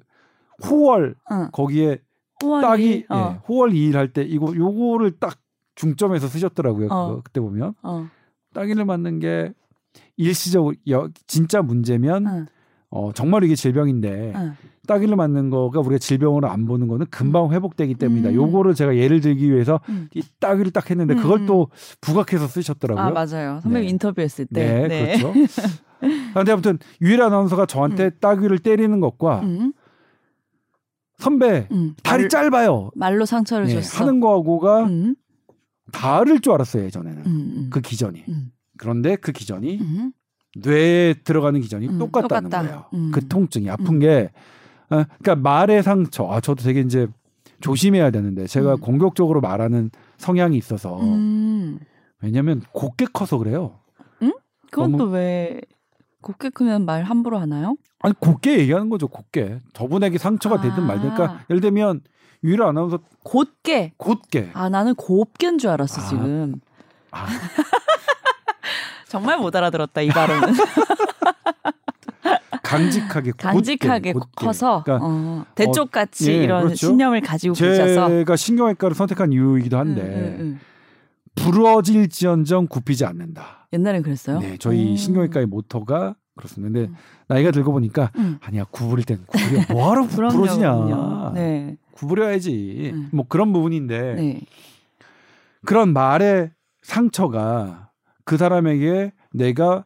[0.64, 1.48] 호월 응.
[1.52, 1.98] 거기에
[2.42, 5.38] 호월이, 따귀 어, 예, 호월 2일 할 때 이거 요거를 딱
[5.74, 6.88] 중점에서 쓰셨더라고요.
[6.90, 7.08] 어.
[7.08, 8.06] 그거 그때 보면 어,
[8.54, 9.52] 따귀를 맞는 게
[10.16, 12.46] 일시적으로 여- 진짜 문제면 응,
[12.90, 14.52] 어, 정말 이게 질병인데 응.
[14.86, 18.30] 따귀를 맞는 거가 우리가 질병으로 안 보는 거는 금방 회복되기 때문이다.
[18.30, 18.34] 음.
[18.34, 20.08] 요거를 제가 예를 들기 위해서 음.
[20.14, 21.46] 이 따귀를 딱 했는데 음, 그걸 음.
[21.46, 21.68] 또
[22.00, 23.04] 부각해서 쓰셨더라고요.
[23.04, 23.60] 아 맞아요.
[23.62, 23.90] 선배님 네.
[23.90, 24.88] 인터뷰했을 때.
[24.88, 25.32] 네, 그렇죠.
[26.34, 29.72] 근데 아무튼 유일 아나운서가 저한테 따귀를 때리는 것과 음,
[31.20, 31.94] 선배 음.
[32.02, 32.90] 다리 말, 짧아요.
[32.96, 34.02] 말로 상처를 예, 줬어.
[34.04, 35.14] 하는 거하고가 음,
[35.92, 37.70] 다를 줄 알았어요 예전에는 음, 음.
[37.70, 38.24] 그 기전이.
[38.28, 40.12] 음, 그런데 그 기전이 음.
[40.56, 42.62] 뇌에 들어가는 기전이 음, 똑같다는 똑같다.
[42.66, 42.84] 거예요.
[42.94, 43.10] 음.
[43.12, 44.30] 그 통증이 아픈 게
[44.90, 46.26] 어, 그러니까 말의 상처.
[46.28, 47.06] 아 저도 되게 이제
[47.60, 48.80] 조심해야 되는데 제가 음.
[48.80, 51.78] 공격적으로 말하는 성향이 있어서 음.
[52.22, 53.78] 왜냐면 곱게 커서 그래요.
[54.72, 55.60] 그건 너무- 또 왜
[56.22, 57.76] 곱게 크면 말 함부로 하나요?
[58.00, 59.08] 아니 곱게 얘기하는 거죠.
[59.08, 60.60] 곱게 저분에게 상처가 아.
[60.60, 61.14] 되든 말든.
[61.14, 62.00] 그러니까 예를 들면
[62.44, 63.92] 유일 아나운서 곧게.
[63.96, 66.04] 곧게 아 나는 곱게인 줄 알았어 아.
[66.06, 66.54] 지금.
[67.10, 67.26] 아,
[69.08, 70.54] 정말 못 알아들었다 이 발음은.
[72.62, 74.46] 강직하게 간직하게 곧게, 곧게.
[74.46, 76.86] 커서 그러니까 어, 대쪽같이 예, 이런 그렇죠.
[76.86, 78.08] 신념을 가지고 계셔서.
[78.08, 80.60] 제가 신경외과를 선택한 이유이기도 한데 응, 응, 응.
[81.36, 83.68] 부러질지언정 굽히지 않는다.
[83.72, 84.40] 옛날엔 그랬어요.
[84.40, 84.96] 네, 저희 오.
[84.96, 86.72] 신경외과의 모토가 그렇습니다.
[86.72, 86.96] 근데 음.
[87.28, 88.38] 나이가 들고 보니까 응.
[88.40, 91.32] 아니야 구부릴 땐 구부려 뭐하러 부러지냐.
[91.34, 91.76] 네.
[91.92, 93.08] 구부려야지 음.
[93.12, 94.40] 뭐 그런 부분인데 네.
[95.64, 96.50] 그런 말의
[96.82, 97.90] 상처가
[98.24, 99.84] 그 사람에게 내가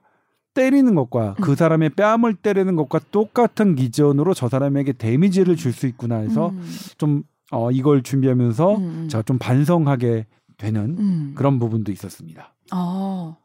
[0.54, 6.16] 때리는 것과 그 사람의 뺨을 때리는 것과 똑같은 기전으로 저 사람에게 데미지를 줄 수 있구나
[6.16, 6.64] 해서 음.
[6.96, 9.08] 좀 어, 이걸 준비하면서 음.
[9.10, 10.26] 제가 좀 반성하게
[10.58, 11.32] 되는 음.
[11.34, 12.54] 그런 부분도 있었습니다.
[12.70, 13.36] 아,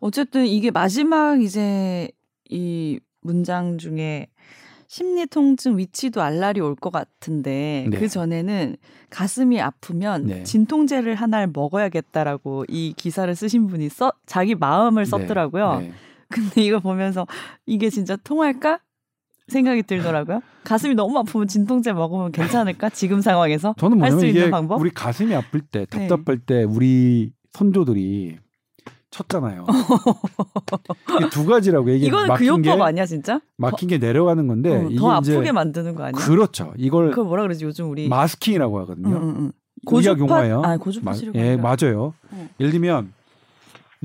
[0.00, 2.10] 어쨌든 이게 마지막 이제
[2.48, 4.28] 이 문장 중에
[4.88, 7.98] 심리 통증 위치도 알랄이 올 것 같은데 네.
[7.98, 8.76] 그 전에는
[9.10, 10.42] 가슴이 아프면 네.
[10.42, 15.78] 진통제를 하나를 먹어야겠다라고 이 기사를 쓰신 분이 써 자기 마음을 썼더라고요.
[15.80, 15.92] 네, 네.
[16.28, 17.26] 근데 이거 보면서
[17.66, 18.80] 이게 진짜 통할까?
[19.50, 20.40] 생각이 들더라고요.
[20.64, 22.90] 가슴이 너무 아프면 진통제 먹으면 괜찮을까?
[22.90, 24.80] 지금 상황에서 저는 할수 뭐냐면 있는 이게 방법?
[24.80, 28.38] 우리 가슴이 아플 때 답답할 때 우리 선조들이
[29.10, 29.66] 쳤잖아요.
[31.32, 32.00] 두 가지라고 그
[32.46, 33.40] 요법 게 아니야 진짜?
[33.56, 36.24] 막힌 게 내려가는 건데 어, 더 아프게 만드는 거 아니야?
[36.24, 36.72] 그렇죠.
[36.76, 39.08] 이걸 그걸 뭐라 그러지 요즘 우리 마스킹이라고 하거든요.
[39.08, 39.52] 응, 응, 응.
[39.92, 40.62] 의학 고주파 용어예요.
[40.64, 41.56] 아 고주파 마- 치료가 예.
[41.56, 42.12] 맞아요.
[42.30, 42.48] 어.
[42.60, 43.12] 예를 들면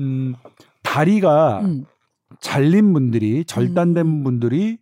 [0.00, 0.34] 음,
[0.82, 1.84] 다리가 음.
[2.40, 4.24] 잘린 분들이 절단된 음.
[4.24, 4.78] 분들이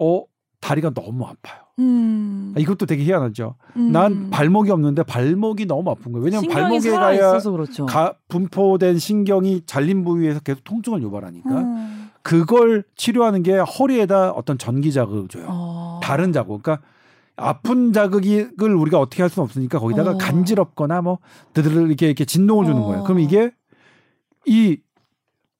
[0.00, 0.24] 어
[0.60, 1.64] 다리가 너무 아파요.
[1.78, 2.54] 음.
[2.56, 3.56] 아, 이것도 되게 희한하죠.
[3.76, 3.92] 음.
[3.92, 6.24] 난 발목이 없는데 발목이 너무 아픈 거예요.
[6.24, 7.86] 왜냐면 신경이 발목에 살아 가야 있어서 그렇죠.
[7.86, 12.10] 가, 분포된 신경이 잘린 부위에서 계속 통증을 유발하니까 음.
[12.22, 15.46] 그걸 치료하는 게 허리에다 어떤 전기 자극을 줘요.
[15.48, 16.00] 어.
[16.02, 16.62] 다른 자극.
[16.62, 16.86] 그러니까
[17.36, 20.18] 아픈 자극을 우리가 어떻게 할 수는 없으니까 거기다가 어.
[20.18, 21.18] 간지럽거나 뭐
[21.52, 22.86] 드르르 이렇게 이렇게 진동을 주는 어.
[22.86, 23.04] 거예요.
[23.04, 23.50] 그럼 이게
[24.46, 24.78] 이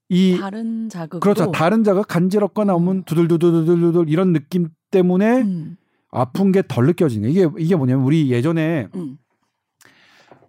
[0.09, 1.51] 이 다른 자극으로 그렇죠.
[1.53, 5.77] 다른 자극 간지럽거나 하면 두들두들두들두들 이런 느낌 때문에 음.
[6.11, 7.31] 아픈 게 덜 느껴지는.
[7.31, 9.17] 이게 이게 뭐냐면 우리 예전에 음.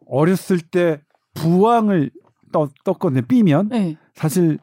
[0.07, 1.01] 어렸을 때
[1.33, 2.11] 부항을
[2.51, 3.21] 떠, 떴거든요.
[3.27, 3.97] 삐면 네.
[4.13, 4.59] 사실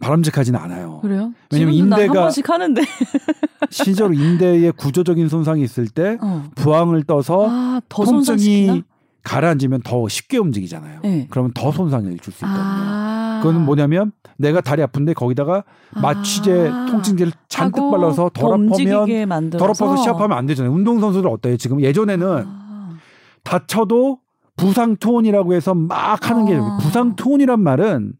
[0.00, 1.00] 바람직하지는 않아요.
[1.00, 1.32] 그래요?
[1.52, 2.82] 왜냐면 인대가- 하는데.
[3.70, 6.44] 실제로 인대에 구조적인 손상이 있을 때 어.
[6.54, 8.82] 부항을 떠서 아, 더 통증이?
[9.26, 11.00] 가라앉으면 더 쉽게 움직이잖아요.
[11.02, 11.26] 네.
[11.30, 12.62] 그러면 더 손상을 줄 수 있거든요.
[12.64, 13.40] 아.
[13.42, 15.64] 그거는 뭐냐면 내가 다리 아픈데 거기다가
[16.00, 16.86] 마취제 아.
[16.86, 20.72] 통증제를 잔뜩 발라서 더 더럽으면 움직이게 만들어서 더럽어서 시합하면 안 되잖아요.
[20.72, 21.56] 운동 선수들 어때요?
[21.56, 22.96] 지금 예전에는 아.
[23.42, 24.18] 다쳐도
[24.56, 26.78] 부상 투혼이라고 해서 막 하는 게 아.
[26.80, 28.12] 부상 투혼이란 말은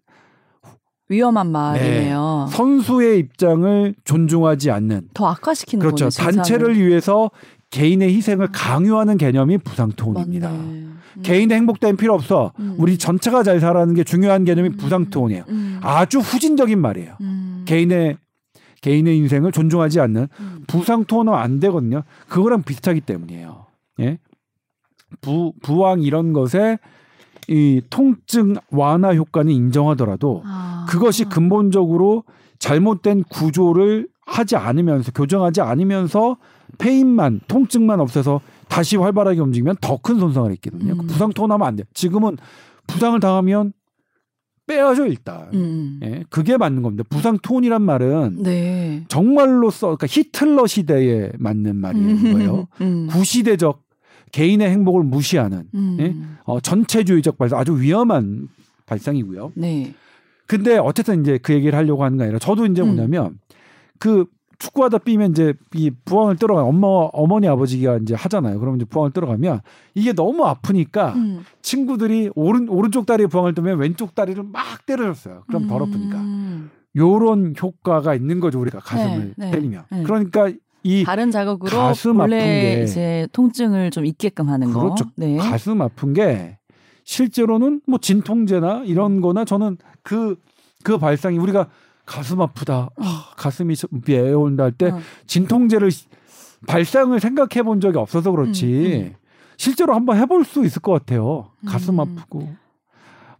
[1.08, 2.48] 위험한 말이네요.
[2.50, 6.08] 선수의 입장을 존중하지 않는 더 악화시키는 그렇죠.
[6.08, 6.32] 거네.
[6.32, 7.30] 단체를 위해서
[7.76, 10.48] 개인의 희생을 강요하는 개념이 부상 투혼입니다.
[10.48, 10.60] 맞네.
[10.62, 10.98] 음.
[11.22, 12.52] 개인의 행복 따윈 필요 없어.
[12.58, 12.74] 음.
[12.78, 14.76] 우리 전체가 잘 살아가는 게 중요한 개념이 음.
[14.78, 15.44] 부상 투혼이에요.
[15.48, 15.80] 음.
[15.82, 17.16] 아주 후진적인 말이에요.
[17.20, 17.64] 음.
[17.66, 18.16] 개인의
[18.80, 20.64] 개인의 인생을 존중하지 않는 음.
[20.66, 22.02] 부상 투혼은 안 되거든요.
[22.28, 23.66] 그거랑 비슷하기 때문이에요.
[24.00, 24.18] 예?
[25.20, 26.78] 부 부항 이런 것에
[27.48, 30.86] 이 통증 완화 효과는 인정하더라도 아.
[30.88, 32.24] 그것이 근본적으로
[32.58, 36.38] 잘못된 구조를 하지 않으면서 교정하지 않으면서
[36.78, 40.94] 페인만 통증만 없애서 다시 활발하게 움직이면 더 큰 손상을 입거든요.
[40.94, 41.06] 음.
[41.06, 41.84] 부상 투혼하면 안 돼.
[41.94, 42.36] 지금은
[42.86, 43.72] 부상을 당하면
[44.66, 45.48] 빼야죠 일단.
[45.54, 46.00] 음.
[46.02, 47.04] 예, 그게 맞는 겁니다.
[47.08, 49.04] 부상 투혼이란 말은 네.
[49.08, 52.66] 정말로 써, 그러니까 히틀러 시대에 맞는 말인 거예요.
[52.80, 53.06] 음.
[53.08, 53.82] 구시대적
[54.32, 55.96] 개인의 행복을 무시하는 음.
[56.00, 56.14] 예?
[56.44, 58.48] 어, 전체주의적 발상, 아주 위험한
[58.86, 59.52] 발상이고요.
[59.54, 59.94] 네.
[60.46, 62.88] 근데 어쨌든 이제 그 얘기를 하려고 하는 게 아니라 저도 이제 음.
[62.88, 63.38] 뭐냐면
[63.98, 64.26] 그
[64.58, 68.58] 축구하다 삐면 이제 이 부항을 들어가 엄마 어머니 아버지가 이제 하잖아요.
[68.58, 69.60] 그러면 이제 부항을 들어가면
[69.94, 71.44] 이게 너무 아프니까 음.
[71.62, 75.44] 친구들이 오른 오른쪽 다리에 부항을 뜨면 왼쪽 다리를 막 때려줬어요.
[75.46, 76.16] 그럼 덜 아프니까.
[76.18, 76.70] 음.
[76.96, 79.84] 요런 효과가 있는 거죠 우리가 가슴을 네, 네, 때리면.
[79.90, 80.02] 네.
[80.02, 80.50] 그러니까
[80.82, 84.80] 이 다른 자극으로 가슴 아픈 게- 이제 통증을 좀 있게끔 하는 거.
[84.80, 85.04] 그렇죠.
[85.16, 85.36] 네.
[85.36, 86.58] 가슴 아픈 게
[87.04, 90.36] 실제로는 뭐 진통제나 이런 거나 저는 그,
[90.82, 91.68] 그 발상이 우리가
[92.06, 92.88] 가슴 아프다.
[92.96, 95.00] 아, 가슴이 배어온다 할때 어.
[95.26, 96.06] 진통제를 시-
[96.66, 99.12] 발상을 생각해 본 적이 없어서 그렇지.
[99.12, 99.14] 음,
[99.58, 101.50] 실제로 한번 해볼 수 있을 것 같아요.
[101.66, 102.00] 가슴 음.
[102.00, 102.48] 아프고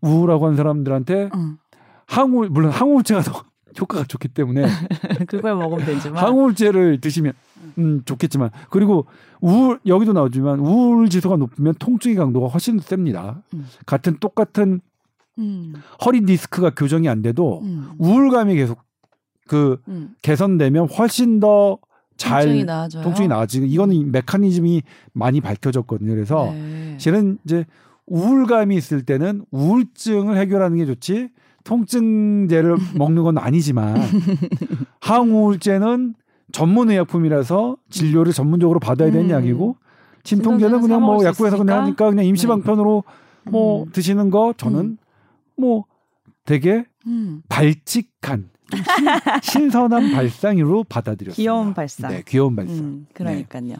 [0.00, 1.58] 우울하고 한 사람들한테 음.
[2.06, 3.44] 항우 물론 항우울제가 더
[3.78, 4.64] 효과가 좋기 때문에
[5.28, 7.32] 그걸 먹으면 되지만 항우울제를 드시면
[7.78, 9.06] 음 좋겠지만 그리고
[9.40, 13.42] 우울 여기도 나오지만 우울 지수가 높으면 통증의 강도가 훨씬 셉니다.
[13.54, 13.66] 음.
[13.84, 14.80] 같은 똑같은
[15.38, 18.78] 음, 허리 디스크가 교정이 안 돼도 음, 우울감이 계속
[19.46, 20.14] 그 음.
[20.22, 21.78] 개선되면 훨씬 더
[22.16, 23.02] 잘 통증이 나아져요.
[23.02, 26.14] 통증이 나아지고 이거는 메커니즘이 많이 밝혀졌거든요.
[26.14, 26.94] 그래서 네.
[26.98, 27.64] 실은 이제
[28.06, 31.28] 우울감이 있을 때는 우울증을 해결하는 게 좋지
[31.64, 33.96] 통증제를 먹는 건 아니지만
[35.00, 36.14] 항우울제는
[36.52, 39.30] 전문 의약품이라서 진료를 전문적으로 받아야 되는 음.
[39.30, 39.76] 약이고
[40.22, 41.82] 진통제는 그냥 사뭐 약국에서 그냥 있으니까.
[41.82, 43.04] 하니까 그냥 임시방편으로
[43.50, 43.90] 뭐 음.
[43.92, 44.98] 드시는 거 저는 음.
[45.56, 45.84] 뭐
[46.44, 47.42] 되게 음.
[47.48, 48.50] 발칙한
[49.42, 51.36] 신, 신선한 발상으로 받아들였습니다.
[51.36, 52.10] 귀여운 발상.
[52.10, 52.76] 네, 귀여운 발상.
[52.78, 53.76] 음, 그러니까요.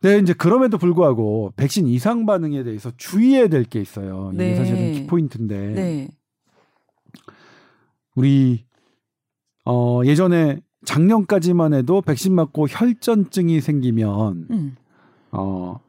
[0.00, 4.30] 네, 이제 그럼에도 불구하고 백신 이상 반응에 대해서 주의해야 될 게 있어요.
[4.34, 4.56] 이게 네.
[4.56, 6.08] 사실은 키포인트인데 네.
[8.14, 8.64] 우리
[9.64, 14.76] 어 예전에 작년까지만 해도 백신 맞고 혈전증이 생기면 음.
[15.32, 15.80] 어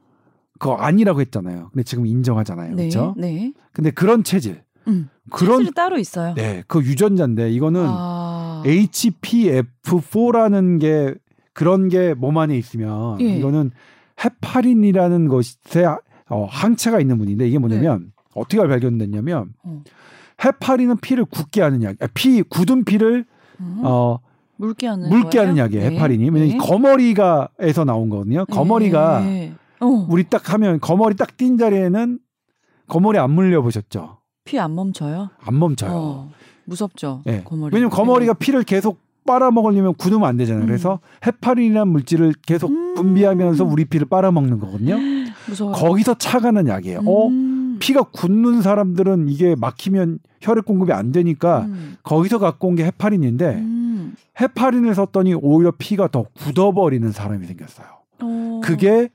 [0.59, 1.69] 그거 아니라고 했잖아요.
[1.73, 2.75] 근데 지금 인정하잖아요.
[2.75, 2.83] 네.
[2.83, 3.15] 그렇죠?
[3.17, 3.51] 네.
[3.73, 5.09] 근데 그런 체질, 음.
[5.31, 6.33] 그런 체질이 따로 있어요.
[6.35, 8.61] 네, 그 유전자인데 이거는 아.
[8.65, 11.15] HPF4라는 게
[11.53, 13.37] 그런 게 몸 안에 있으면 예.
[13.37, 13.71] 이거는
[14.23, 15.85] 헤파린이라는 것에
[16.29, 19.71] 어, 항체가 있는 분인데 이게 뭐냐면 어떻게 발견됐냐면 네.
[19.71, 19.81] 어.
[20.43, 23.25] 헤파린은 피를 굳게 하는 약, 아, 피 굳은 피를
[23.59, 23.81] 음.
[23.83, 24.19] 어
[24.57, 25.41] 묽게 하는 묽게 거예요?
[25.49, 25.89] 하는 약이에요.
[25.89, 25.95] 네.
[25.95, 26.57] 헤파린이 왜냐면 네.
[26.57, 28.45] 거머리가에서 나온 거거든요.
[28.45, 29.53] 거머리가 네.
[29.81, 30.07] 어.
[30.09, 32.19] 우리 딱 하면 거머리 딱 띈 자리에는
[32.87, 34.17] 거머리 안 물려 보셨죠?
[34.45, 35.29] 피 안 멈춰요?
[35.39, 35.91] 안 멈춰요.
[35.93, 36.31] 어.
[36.65, 37.21] 무섭죠.
[37.27, 37.41] 예.
[37.43, 37.73] 거머리.
[37.73, 40.63] 왜냐면 거머리가 피를 계속 빨아먹으려면 굳으면 안 되잖아요.
[40.63, 40.67] 음.
[40.67, 42.95] 그래서 헤파린이라는 물질을 계속 음.
[42.95, 44.97] 분비하면서 우리 피를 빨아먹는 거거든요.
[45.47, 45.71] 무서워.
[45.71, 47.01] 거기서 차가는 약이에요.
[47.05, 47.27] 어?
[47.27, 47.77] 음.
[47.79, 51.97] 피가 굳는 사람들은 이게 막히면 혈액 공급이 안 되니까 음.
[52.03, 54.15] 거기서 갖고 온 게 헤파린인데 음.
[54.41, 57.87] 헤파린을 썼더니 오히려 피가 더 굳어버리는 사람이 생겼어요.
[58.21, 58.61] 어.
[58.63, 59.09] 그게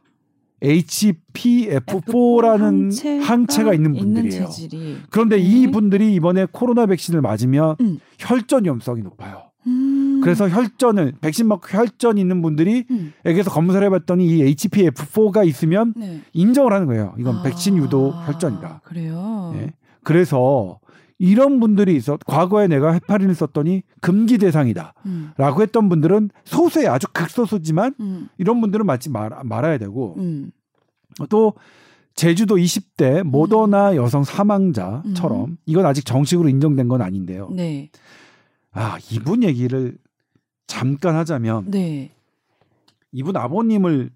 [0.64, 4.46] HPF4라는 항체가 항체가 있는 분들이에요.
[4.46, 4.96] 체질이.
[5.11, 5.42] 그런데 네.
[5.42, 7.98] 이 분들이 이번에 코로나 백신을 맞으면 음.
[8.18, 9.42] 혈전 위험성이 높아요.
[9.66, 10.20] 음.
[10.22, 13.12] 그래서 혈전을 백신 맞고 혈전 있는 분들이 음.
[13.24, 16.20] 에게서 검사를 해봤더니 이 HPF4가 있으면 네.
[16.33, 17.14] 인정을 하는 거예요.
[17.18, 18.81] 이건 아, 백신 유도 혈전이다.
[18.85, 19.55] 그래요.
[19.57, 19.72] 예.
[20.03, 20.79] 그래서
[21.18, 25.33] 이런 분들이 있어 과거에 내가 헤파린을 썼더니 금기 대상이다라고 음.
[25.37, 28.29] 했던 분들은 소수의 아주 극소수지만 음.
[28.38, 30.50] 이런 분들은 맞지 말, 말아야 되고 음.
[31.29, 31.55] 또
[32.14, 37.48] 제주도 20대 모더나 여성 사망자처럼 이건 아직 정식으로 인정된 건 아닌데요.
[37.50, 37.90] 네.
[38.72, 39.96] 아 이분 얘기를
[40.66, 42.12] 잠깐 하자면 네.
[43.12, 44.11] 이분 아버님을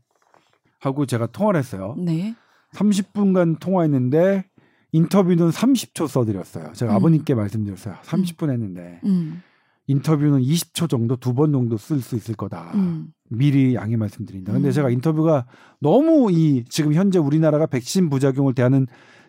[0.81, 1.95] 하고 제가 통화를 했어요.
[1.99, 2.35] 네.
[2.75, 4.45] 30분간 통화했는데
[4.93, 6.73] 인터뷰는 30초 써드렸어요.
[6.73, 6.97] 제가 음.
[6.97, 7.97] 아버님께 말씀드렸어요.
[8.03, 9.43] 30분 했는데 음.
[9.87, 12.73] 인터뷰는 20초 정도 두 번 정도 쓸 수 있을 거다.
[12.75, 13.09] 음.
[13.31, 14.53] 미리 양해 말씀드린다.
[14.53, 14.73] 근데 음.
[14.73, 15.47] 제가 인터뷰가
[15.81, 18.87] 너무 이 지금 현재 우리나라가 백신 부작용을 대하는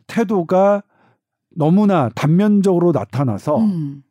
[0.08, 0.84] 태도가
[1.56, 4.04] 너무나 단면적으로 나타나서 음.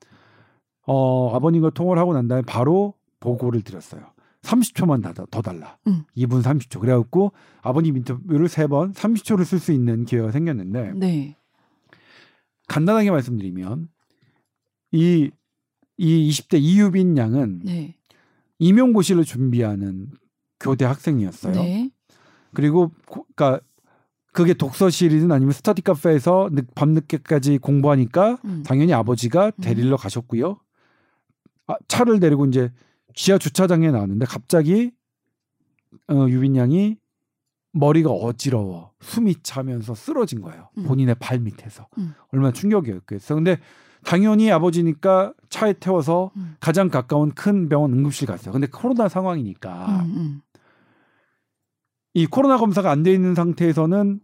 [0.86, 4.02] 어, 아버님과 통화를 하고 난 다음에 바로 보고를 드렸어요.
[4.42, 5.76] 30초만 더, 더 달라.
[5.86, 6.04] 음.
[6.16, 6.80] 2분 30초.
[6.80, 11.36] 그래갖고 아버님 인터뷰를 세번 30초를 쓸 수 있는 기회가 생겼는데 네.
[12.68, 13.88] 간단하게 말씀드리면
[14.92, 15.30] 이,
[15.96, 17.96] 이 20대 이유빈 양은 네.
[18.58, 20.10] 임용고시를 준비하는
[20.60, 21.52] 교대 학생이었어요.
[21.54, 21.90] 네.
[22.54, 23.64] 그리고 고- 그러니까
[24.32, 28.62] 그게 독서실이든 아니면 스터디 카페에서 늦- 밤늦게까지 공부하니까 음.
[28.64, 30.60] 당연히 아버지가 데리러 가셨고요.
[31.66, 32.72] 아, 차를 데리고 이제
[33.14, 34.92] 지하 주차장에 나왔는데 갑자기
[36.08, 36.96] 어, 유빈 양이
[37.72, 40.68] 머리가 어지러워 숨이 차면서 쓰러진 거예요.
[40.78, 40.84] 음.
[40.84, 42.14] 본인의 발 밑에서 음.
[42.32, 43.34] 얼마나 충격이었겠어.
[43.34, 43.58] 근데
[44.04, 46.56] 당연히 아버지니까 차에 태워서 음.
[46.60, 48.52] 가장 가까운 큰 병원 응급실 갔어요.
[48.52, 50.14] 근데 코로나 상황이니까 음.
[50.16, 50.40] 음.
[52.14, 54.20] 이 코로나 검사가 안 돼 있는 상태에서는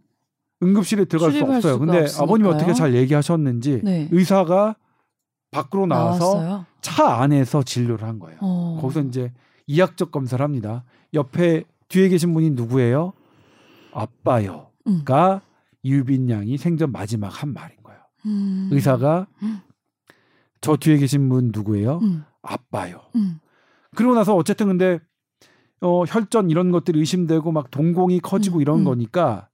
[0.63, 1.79] 응급실에 들어갈 수 없어요.
[1.79, 2.23] 근데 없으니까요.
[2.23, 4.07] 아버님 어떻게 잘 얘기하셨는지 네.
[4.11, 4.75] 의사가
[5.51, 6.65] 밖으로 나와서 나왔어요.
[6.81, 8.37] 차 안에서 진료를 한 거예요.
[8.41, 8.79] 어.
[8.81, 9.31] 거기서 이제
[9.67, 10.83] 이학적 검사를 합니다.
[11.13, 13.13] 옆에 뒤에 계신 분이 누구예요?
[13.95, 14.71] 아빠요.
[14.87, 15.03] 음.
[15.05, 15.41] 가
[15.83, 17.99] 유빈 양이 생전 마지막 한 말인 거예요.
[18.25, 18.69] 음.
[18.71, 19.61] 의사가 음.
[20.61, 21.99] 저 뒤에 계신 분 누구예요?
[21.99, 22.23] 음.
[22.41, 23.01] 아빠요.
[23.15, 23.39] 음.
[23.95, 24.99] 그러고 나서 어쨌든 근데
[25.81, 28.83] 어 혈전 이런 것들이 의심되고 막 동공이 커지고 음, 이런 음.
[28.83, 29.47] 거니까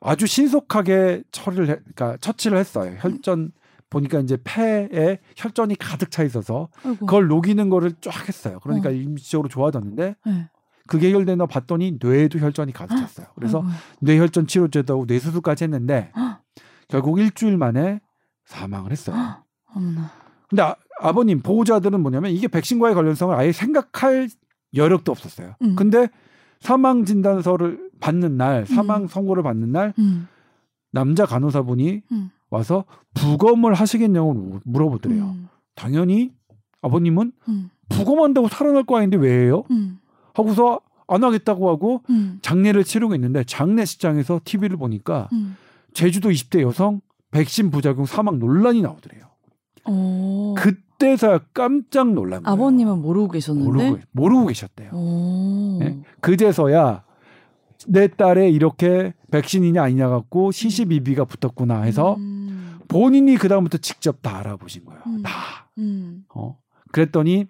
[0.00, 2.96] 아주 신속하게 처리를 해, 그러니까 처치를 했어요.
[3.00, 3.52] 혈전
[3.90, 7.06] 보니까 이제 폐에 혈전이 가득 차 있어서 아이고.
[7.06, 8.58] 그걸 녹이는 거를 쫙 했어요.
[8.62, 8.92] 그러니까 어.
[8.92, 10.48] 임시적으로 좋아졌는데 네.
[10.88, 13.26] 그게 해결되나 봤더니 뇌에도 혈전이 가득 찼어요.
[13.36, 13.70] 그래서 아이고.
[14.00, 16.40] 뇌혈전 치료제도 하고 뇌수술까지 했는데 헉.
[16.88, 18.00] 결국 일주일 만에
[18.46, 19.16] 사망을 했어요.
[19.74, 20.10] 어머나.
[20.48, 20.62] 근데
[21.00, 24.28] 아, 버님 보호자들은 뭐냐면 이게 백신과의 관련성을 아예 생각할
[24.74, 25.54] 여력도 없었어요.
[25.62, 25.76] 음.
[25.76, 26.08] 근데
[26.60, 30.26] 사망 진단서를 받는 날, 사망 선고를 받는 날 음.
[30.90, 32.30] 남자 간호사분이 음.
[32.50, 32.84] 와서
[33.14, 35.24] 부검을 하시겠냐고 물어보더래요.
[35.24, 35.48] 음.
[35.74, 36.32] 당연히
[36.80, 37.70] 아버님은 음.
[37.88, 39.64] 부검한다고 살아날 거 아닌데 왜요?
[39.70, 39.98] 음.
[40.38, 42.38] 하고서 안 하겠다고 하고 음.
[42.42, 45.56] 장례를 치르고 있는데 장례식장에서 TV를 보니까 음.
[45.94, 49.24] 제주도 20대 여성 백신 부작용 사망 논란이 나오더래요.
[49.86, 50.54] 오.
[50.54, 52.52] 그때서야 깜짝 놀란 거예요.
[52.52, 52.56] 어.
[52.56, 53.66] 아버님은 모르고 계셨는데.
[53.66, 54.90] 모르고, 모르고 계셨대요.
[54.92, 55.78] 오.
[55.80, 55.98] 네?
[56.20, 57.04] 그제서야
[57.86, 62.78] 내 딸에 이렇게 백신이냐 아니냐 갖고 시시비비가 붙었구나 해서 음.
[62.88, 65.00] 본인이 그 다음부터 직접 다 알아보신 거예요.
[65.06, 65.22] 음.
[65.22, 65.70] 다.
[65.78, 66.24] 음.
[66.34, 66.58] 어.
[66.92, 67.46] 그랬더니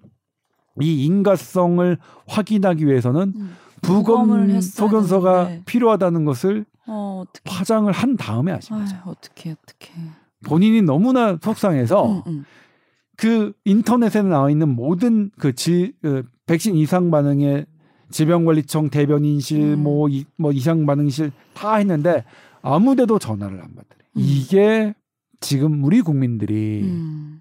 [0.80, 3.56] 이 인가성을 확인하기 위해서는 음.
[3.82, 5.64] 부검 소견서가 되는데.
[5.64, 7.24] 필요하다는 것을 어.
[7.44, 8.96] 화장을 한 다음에 아유, 거죠.
[9.04, 9.92] 어떻게 어떻게.
[10.44, 12.44] 본인이 너무나 속상해서 음, 음.
[13.16, 17.66] 그 인터넷에 나와 있는 모든 그 질, 그 백신 이상 반응의
[18.10, 19.82] 질병관리청 대변인실 음.
[19.82, 22.24] 뭐, 이, 뭐 이상 반응실 다 했는데
[22.62, 24.00] 아무데도 전화를 안 받더래.
[24.16, 24.20] 음.
[24.20, 24.94] 이게
[25.40, 27.40] 지금 우리 국민들이 음.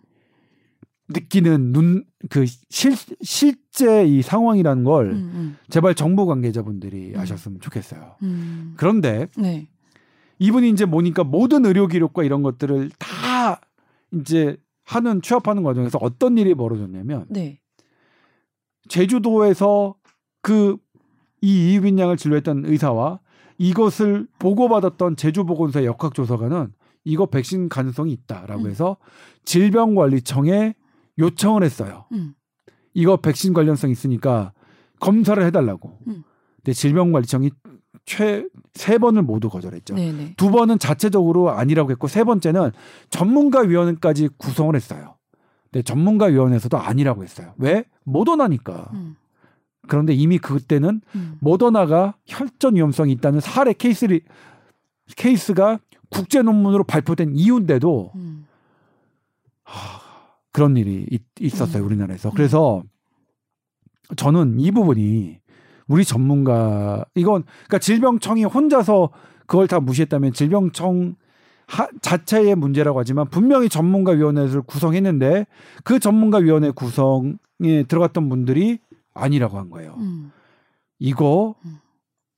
[1.09, 5.57] 느끼는 눈 그 실 실제 이 상황이라는 걸 음, 음.
[5.69, 7.19] 제발 정부 관계자분들이 음.
[7.19, 8.15] 아셨으면 좋겠어요.
[8.23, 8.73] 음.
[8.77, 9.67] 그런데 네.
[10.39, 13.61] 이분이 이제 보니까 모든 의료 기록과 이런 것들을 다
[14.13, 17.59] 이제 하는 취합하는 과정에서 어떤 일이 벌어졌냐면 네.
[18.87, 19.95] 제주도에서
[20.41, 20.77] 그
[21.41, 23.19] 이 이유빈 양을 진료했던 의사와
[23.59, 26.73] 이것을 보고받았던 제주보건소의 역학조사관은
[27.05, 28.69] 이거 백신 가능성이 있다라고 음.
[28.69, 28.97] 해서
[29.45, 30.73] 질병관리청에
[31.19, 32.05] 요청을 했어요.
[32.11, 32.33] 음.
[32.93, 34.53] 이거 백신 관련성 있으니까
[34.99, 35.99] 검사를 해달라고.
[36.07, 36.23] 음.
[36.57, 37.51] 근데 질병관리청이
[38.05, 38.45] 최
[38.77, 39.95] 세 번을 모두 거절했죠.
[39.95, 40.33] 네, 네.
[40.37, 42.71] 두 번은 자체적으로 아니라고 했고 세 번째는
[43.09, 45.15] 전문가 위원회까지 구성을 했어요.
[45.63, 47.53] 근데 전문가 위원회에서도 아니라고 했어요.
[47.57, 47.83] 왜?
[48.03, 48.91] 모더나니까.
[48.93, 49.15] 음.
[49.87, 51.37] 그런데 이미 그때는 음.
[51.41, 54.21] 모더나가 혈전 위험성이 있다는 사례 케이스를
[55.15, 58.45] 케이스가 국제 논문으로 발표된 이유인데도 음.
[59.63, 59.99] 하,
[60.57, 61.05] 그런 일이
[61.39, 61.85] 있, 었어요 음.
[61.85, 62.31] 우리나라에서.
[62.31, 62.81] 그래서
[64.15, 65.39] 저는 이 부분이
[65.87, 69.11] 우리 전문가 이건 그러니까 질병청이 혼자서
[69.45, 71.15] 그걸 다 무시했다면 질병청
[71.67, 75.45] 하, 자체의 문제라고 하지만 분명히 전문가 위원회를 구성했는데
[75.83, 78.79] 그 전문가 위원회 구성에 들어갔던 분들이
[79.13, 79.93] 아니라고 한 거예요.
[79.99, 80.31] 음.
[80.97, 81.77] 이거 음.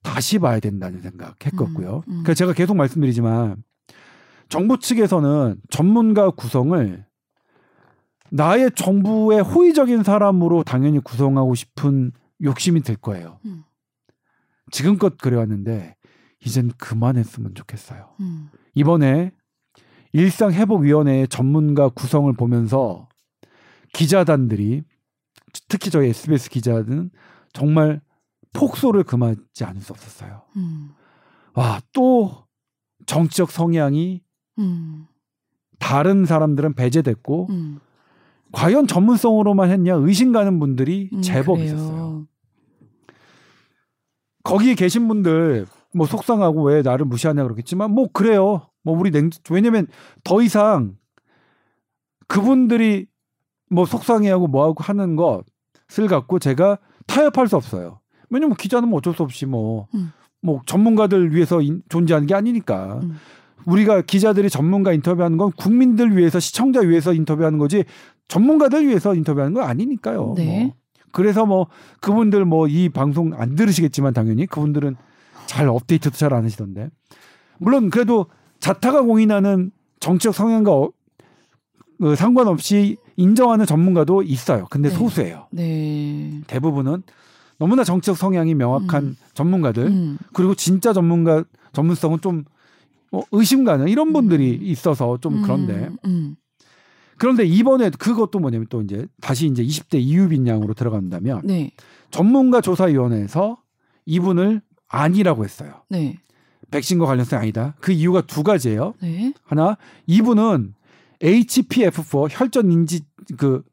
[0.03, 2.03] 다시 봐야 된다는 생각했었고요.
[2.05, 2.24] 음, 음.
[2.24, 3.63] 그래서 제가 계속 말씀드리지만
[4.49, 7.05] 정부 측에서는 전문가 구성을
[8.32, 12.11] 나의 정부의 호의적인 사람으로 당연히 구성하고 싶은
[12.41, 13.39] 욕심이 들 거예요.
[13.45, 13.63] 음.
[14.71, 15.95] 지금껏 그래왔는데
[16.45, 18.09] 이젠 그만했으면 좋겠어요.
[18.19, 18.49] 음.
[18.75, 19.32] 이번에
[20.13, 23.07] 일상회복위원회의 전문가 구성을 보면서
[23.93, 24.84] 기자단들이
[25.67, 27.09] 특히 저희 SBS 기자는
[27.53, 28.01] 정말
[28.53, 30.43] 폭소를 금하지 않을 수 없었어요.
[30.55, 30.91] 음.
[31.53, 32.45] 와, 또
[33.05, 34.21] 정치적 성향이
[34.59, 35.07] 음.
[35.80, 37.80] 다른 사람들은 배제됐고 음.
[38.52, 41.66] 과연 전문성으로만 했냐 의심 가는 분들이 음, 제법 그래요.
[41.76, 42.28] 있었어요.
[44.43, 48.62] 거기에 계신 분들 뭐 속상하고 왜 나를 무시하냐 그러겠지만 뭐 그래요.
[48.84, 49.88] 뭐 우리 냉 왜냐면
[50.24, 50.95] 더 이상
[52.28, 53.08] 그분들이
[53.70, 56.78] 뭐 속상해하고 뭐하고 하는 것을 갖고 제가
[57.08, 58.00] 타협할 수 없어요.
[58.30, 60.12] 왜냐면 기자는 뭐 어쩔 수 없이 뭐뭐 음.
[60.66, 63.18] 전문가들 위해서 인- 존재하는 게 아니니까 음.
[63.66, 67.84] 우리가 기자들이 전문가 인터뷰하는 건 국민들 위해서 시청자 위해서 인터뷰하는 거지
[68.30, 70.34] 전문가들 위해서 인터뷰하는 건 아니니까요.
[70.38, 70.63] 네.
[70.63, 70.73] 뭐.
[71.11, 71.67] 그래서 뭐
[71.99, 74.95] 그분들 뭐 이 방송 안 들으시겠지만 당연히 그분들은
[75.47, 76.89] 잘 업데이트도 잘 안 하시던데
[77.57, 78.27] 물론 그래도
[78.59, 80.91] 자타가 공인하는 정치적 성향과 어,
[81.99, 84.67] 그 상관없이 인정하는 전문가도 있어요.
[84.69, 84.95] 근데 네.
[84.95, 85.47] 소수예요.
[85.51, 86.39] 네.
[86.47, 87.03] 대부분은
[87.57, 89.17] 너무나 정치적 성향이 명확한 음.
[89.34, 90.17] 전문가들 음.
[90.34, 92.45] 그리고 진짜 전문가 전문성은 좀
[93.11, 94.59] 어, 의심 가는 이런 분들이 음.
[94.61, 96.36] 있어서 좀 그런데 음.
[97.20, 101.72] 그런데 이번에 그것도 뭐냐면 또 이제 다시 이제 20대 이유빈 양으로 들어간다면 네.
[102.11, 103.57] 전문가 조사위원회에서
[104.05, 105.84] 이분을 아니라고 했어요.
[105.89, 106.17] 네.
[106.72, 107.76] 백신과 관련성이 아니다.
[107.80, 108.93] 그 이유가 두 가지예요.
[109.01, 109.34] 네.
[109.43, 110.74] 하나 이분은
[111.22, 113.01] HPF4 혈전 인지
[113.38, 113.63] 그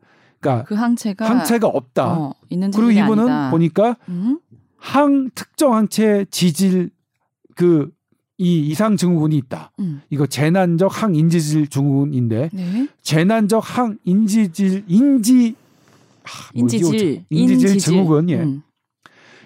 [0.40, 2.18] 그러니까 그 항체가 항체가 없다.
[2.18, 3.50] 어, 있는 그리고 이분은 아니다.
[3.50, 4.40] 보니까 음?
[4.76, 6.90] 항 특정 항체 지질
[7.54, 7.90] 그
[8.38, 9.72] 이 이상 증후군이 있다.
[9.78, 10.02] 음.
[10.10, 12.88] 이거 재난적 항인지질 증후군인데 네.
[13.02, 15.54] 재난적 항인지질 인지
[16.24, 16.50] 아?
[16.52, 17.24] 인지질.
[17.30, 18.42] 인지질 증후군 예.
[18.42, 18.62] 음.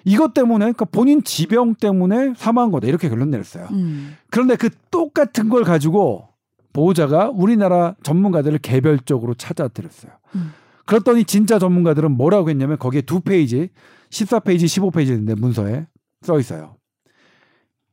[0.05, 3.68] 이것 때문에 그러니까 본인 지병 때문에 사망한 거다 이렇게 결론 내렸어요.
[3.70, 4.16] 음.
[4.30, 6.28] 그런데 그 똑같은 걸 가지고
[6.72, 10.12] 보호자가 우리나라 전문가들을 개별적으로 찾아드렸어요.
[10.36, 10.53] 음.
[10.86, 13.68] 그랬더니 진짜 전문가들은 뭐라고 했냐면 거기에 두 페이지,
[14.11, 15.86] 14페이지, 15페이지인데 문서에
[16.22, 16.76] 써 있어요.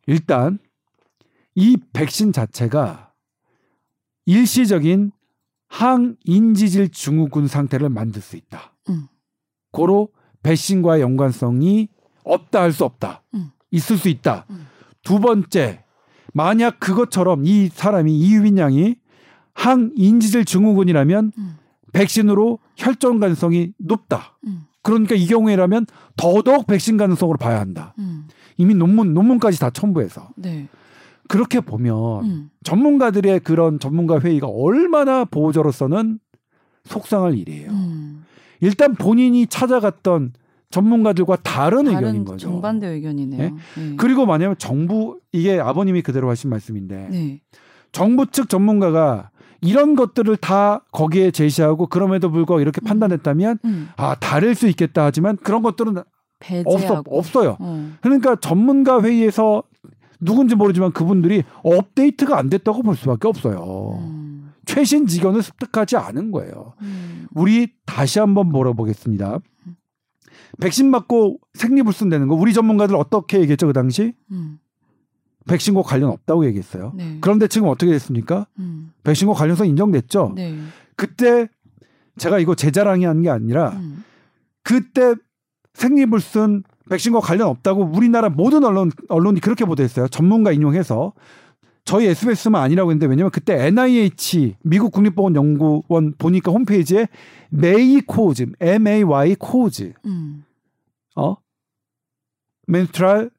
[0.07, 0.57] 일단
[1.57, 3.13] 이 백신 자체가
[4.27, 5.11] 일시적인
[5.69, 8.75] 항인지질 증후군 상태를 만들 수 있다.
[8.89, 9.07] 음.
[9.71, 10.09] 고로
[10.43, 11.89] 백신과의 연관성이
[12.23, 13.23] 없다 할 수 없다.
[13.33, 13.49] 음.
[13.71, 14.45] 있을 수 있다.
[14.51, 14.67] 음.
[15.01, 15.83] 두 번째,
[16.31, 18.95] 만약 그것처럼 이 사람이 이유빈 양이
[19.55, 21.57] 항인지질 증후군이라면 음.
[21.91, 24.37] 백신으로 혈전 가능성이 높다.
[24.45, 24.65] 음.
[24.83, 25.87] 그러니까 이 경우에라면
[26.17, 27.95] 더더욱 백신 가능성으로 봐야 한다.
[27.97, 28.27] 음.
[28.57, 30.67] 이미 논문 논문까지 다 첨부해서 네.
[31.27, 32.49] 그렇게 보면 음.
[32.63, 36.19] 전문가들의 그런 전문가 회의가 얼마나 보호자로서는
[36.85, 37.69] 속상할 일이에요.
[37.71, 38.25] 음.
[38.61, 40.33] 일단 본인이 찾아갔던
[40.69, 42.49] 전문가들과 다른, 의견인 다른 거죠.
[42.49, 43.41] 정반대 의견이네요.
[43.41, 43.53] 네?
[43.77, 43.95] 네.
[43.97, 47.41] 그리고 만약에 정부 이게 아버님이 그대로 하신 말씀인데 네.
[47.91, 49.29] 정부 측 전문가가
[49.61, 52.85] 이런 것들을 다 거기에 제시하고 그럼에도 불구하고 이렇게 음.
[52.85, 53.89] 판단했다면 음.
[53.95, 56.05] 아 다를 수 있겠다 하지만 그런 것들은 없어
[56.39, 57.17] 배제하고.
[57.17, 57.57] 없어요.
[57.59, 57.91] 어.
[58.01, 59.63] 그러니까 전문가 회의에서
[60.19, 63.99] 누군지 모르지만 그분들이 업데이트가 안 됐다고 볼 수밖에 없어요.
[64.01, 64.53] 음.
[64.65, 66.73] 최신 지견을 습득하지 않은 거예요.
[66.81, 67.27] 음.
[67.33, 69.39] 우리 다시 한번 물어보겠습니다.
[70.59, 74.13] 백신 맞고 생리불순 되는 거 우리 전문가들 어떻게 얘기했죠 그 당시?
[74.31, 74.59] 음.
[75.47, 76.93] 백신과 관련 없다고 얘기했어요.
[76.95, 77.17] 네.
[77.21, 78.47] 그런데 지금 어떻게 됐습니까?
[78.59, 78.91] 음.
[79.03, 80.33] 백신과 관련성 인정됐죠.
[80.35, 80.57] 네.
[80.95, 81.47] 그때
[82.17, 84.03] 제가 이거 제 자랑이 한 게 아니라 음.
[84.63, 85.15] 그때
[85.73, 90.07] 생리불순 백신과 관련 없다고 우리나라 모든 언론 언론이 그렇게 보도했어요.
[90.07, 91.13] 전문가 인용해서
[91.85, 97.07] 저희 SBS만 아니라고 했는데 왜냐면 그때 NIH 미국 국립보건연구원 보니까 홈페이지에
[97.49, 100.43] may cause M A Y cause 음.
[101.15, 101.37] 어
[102.67, 103.31] menstrual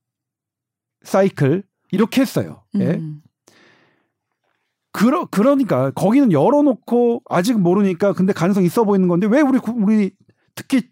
[1.03, 1.62] cycle
[1.93, 2.63] 이렇게 했어요.
[2.77, 2.93] 예.
[2.93, 3.23] 음.
[4.93, 10.11] 그러 그러니까 거기는 열어놓고 아직 모르니까 근데 가능성 있어 보이는 건데 왜 우리 구- 우리
[10.55, 10.83] 특히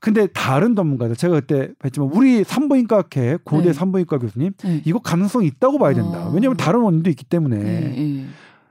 [0.00, 3.72] 근데 다른 전문가들 제가 그때 뵀지만 우리 산부인과학회 고대 네.
[3.74, 4.82] 산부인과 교수님 네.
[4.86, 6.26] 이거 가능성 있다고 봐야 된다.
[6.28, 6.32] 어.
[6.32, 7.80] 왜냐하면 다른 원인도 있기 때문에 네.
[7.80, 8.26] 네.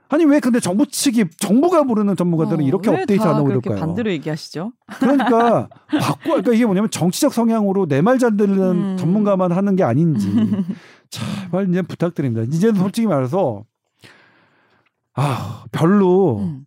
[0.08, 3.70] 아니 왜 근데 정부 측이 정부가 부르는 전문가들은 어, 이렇게 왜 업데이트 다안 하고 그렇게
[3.70, 3.86] 이럴까요?
[3.86, 4.72] 반대로 얘기하시죠?
[4.98, 5.68] 그러니까
[6.00, 8.96] 바꿔 그러니까 이게 뭐냐면 정치적 성향으로 내 말 잘 듣는 음.
[8.96, 10.28] 전문가만 하는 게 아닌지
[11.10, 12.42] 제발 이제 부탁드립니다.
[12.42, 13.64] 이제는 솔직히 말해서
[15.14, 16.64] 아 별로 음.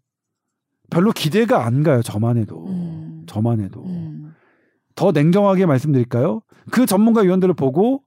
[0.89, 2.01] 별로 기대가 안 가요.
[2.01, 3.23] 저만 해도 음.
[3.27, 4.02] 저만 해도 음.
[4.95, 6.41] 더 냉정하게 말씀드릴까요?
[6.71, 8.03] 그 전문가 위원들을 보고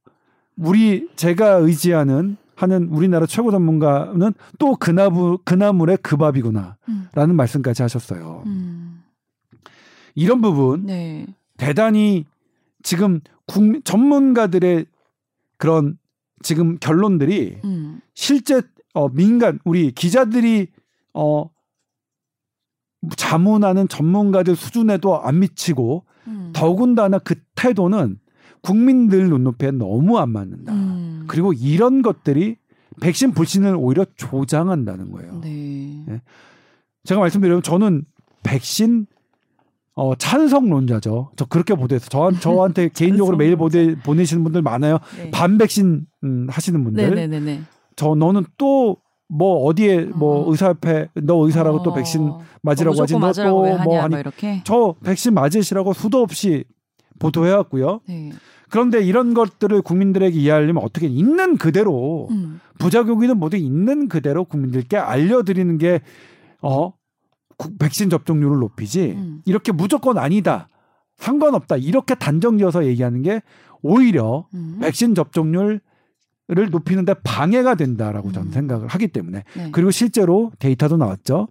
[0.57, 7.37] 우리 제가 의지하는 하는 우리나라 최고 전문가는 또 그나무 그나물의 그 밥이구나라는 음.
[7.37, 8.43] 말씀까지 하셨어요.
[8.47, 9.03] 음.
[10.14, 11.26] 이런 부분 네.
[11.59, 12.24] 대단히
[12.82, 14.87] 지금 국민 전문가들의
[15.59, 15.99] 그런
[16.43, 18.01] 지금 결론들이 음.
[18.14, 18.62] 실제
[18.95, 20.68] 어 민간 우리 기자들이
[21.12, 21.51] 어
[23.16, 26.51] 자문하는 전문가들 수준에도 안 미치고 음.
[26.55, 28.18] 더군다나 그 태도는
[28.62, 30.72] 국민들 눈높이에 너무 안 맞는다.
[30.72, 31.24] 음.
[31.29, 32.57] 그리고 이런 것들이
[33.01, 35.41] 백신 불신을 오히려 조장한다는 거예요.
[35.43, 36.03] 네.
[36.07, 36.22] 네.
[37.05, 38.05] 제가 말씀드리면 저는
[38.43, 39.07] 백신
[39.95, 41.31] 어, 찬성론자죠.
[41.37, 44.99] 저 그렇게 보도해서 저, 저한테 개인적으로 메일 보내, 보내시는 분들 많아요.
[45.16, 45.31] 네.
[45.31, 47.14] 반백신 음, 하시는 분들.
[47.14, 47.62] 네 네 네 네.
[47.97, 48.97] 저 너는 또
[49.29, 50.51] 뭐 어디에 뭐 어.
[50.51, 51.95] 의사협회 너 의사라고 또 어.
[51.95, 52.31] 백신
[52.62, 54.62] 맞으라고 하지 너또뭐 뭐 이렇게.
[54.64, 56.64] 저 백신 맞으시라고 수도 없이
[57.18, 58.01] 보도해 왔고요.
[58.09, 58.31] 네.
[58.68, 62.61] 그런데 이런 것들을 국민들에게 이해하려면 어떻게 있는 그대로 음.
[62.79, 66.01] 부작용이든 뭐든 있는 그대로 국민들께 알려드리는 게
[66.62, 66.93] 어,
[67.57, 69.43] 국- 백신 접종률을 높이지 음.
[69.45, 70.68] 이렇게 무조건 아니다
[71.16, 73.41] 상관없다 이렇게 단정지어서 얘기하는 게
[73.83, 74.79] 오히려 음.
[74.83, 75.81] 백신 접종률
[76.49, 78.53] 을 높이는데 방해가 된다라고 저는 음.
[78.53, 79.70] 생각을 하기 때문에 네.
[79.72, 81.49] 그리고 실제로 데이터도 나왔죠.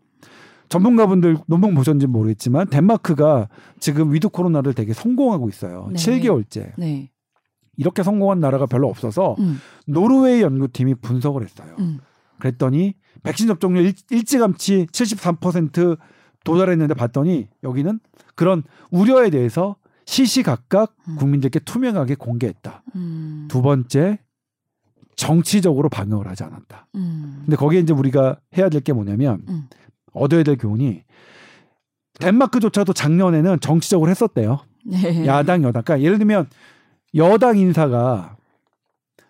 [0.70, 5.90] 전문가분들 논문 보셨는지 모르겠지만 덴마크가 지금 with 코로나를 되게 성공하고 있어요.
[5.92, 5.98] 네.
[5.98, 6.72] 7개월째.
[6.78, 7.12] 네.
[7.76, 9.60] 이렇게 성공한 나라가 별로 없어서 음.
[9.86, 11.76] 노르웨이 연구팀이 분석을 했어요.
[11.80, 12.00] 음.
[12.40, 15.98] 그랬더니 백신 접종률 일, 일찌감치 73%
[16.46, 18.00] 도달했는데 봤더니 여기는
[18.36, 19.76] 그런 우려에 대해서
[20.06, 21.16] 시시각각 음.
[21.18, 22.84] 국민들께 투명하게 공개했다.
[22.96, 23.48] 음.
[23.50, 24.20] 두 번째
[25.16, 26.88] 정치적으로 방역을 하지 않았다.
[26.96, 27.42] 음.
[27.46, 29.68] 근데 거기에 이제 우리가 해야 될 게 뭐냐면 음.
[30.14, 31.04] 얻어야 될 교훈이
[32.20, 34.60] 덴마크조차도 작년에는 정치적으로 했었대요.
[34.86, 35.26] 네.
[35.26, 35.84] 야당 여당.
[35.84, 36.48] 그러니까 예를 들면
[37.16, 38.38] 여당 인사가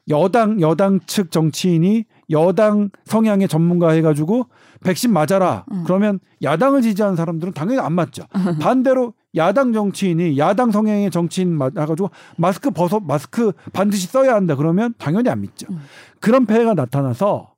[0.09, 4.47] 여당 여당 측 정치인이 여당 성향의 전문가 해가지고
[4.83, 5.65] 백신 맞아라.
[5.71, 5.83] 음.
[5.85, 8.23] 그러면 야당을 지지하는 사람들은 당연히 안 맞죠.
[8.61, 14.55] 반대로 야당 정치인이 야당 성향의 정치인 맞아가지고 마스크 벗어 마스크 반드시 써야 한다.
[14.55, 15.67] 그러면 당연히 안 믿죠.
[15.69, 15.79] 음.
[16.19, 17.53] 그런 폐해가 나타나서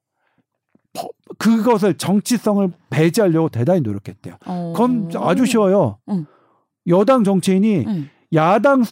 [0.94, 4.36] 버- 그것을 정치성을 배제하려고 대단히 노력했대요.
[4.46, 4.74] 어.
[4.76, 5.98] 그건 아주 쉬워요.
[6.10, 6.26] 응.
[6.88, 8.10] 여당 정치인이 응.
[8.34, 8.84] 야당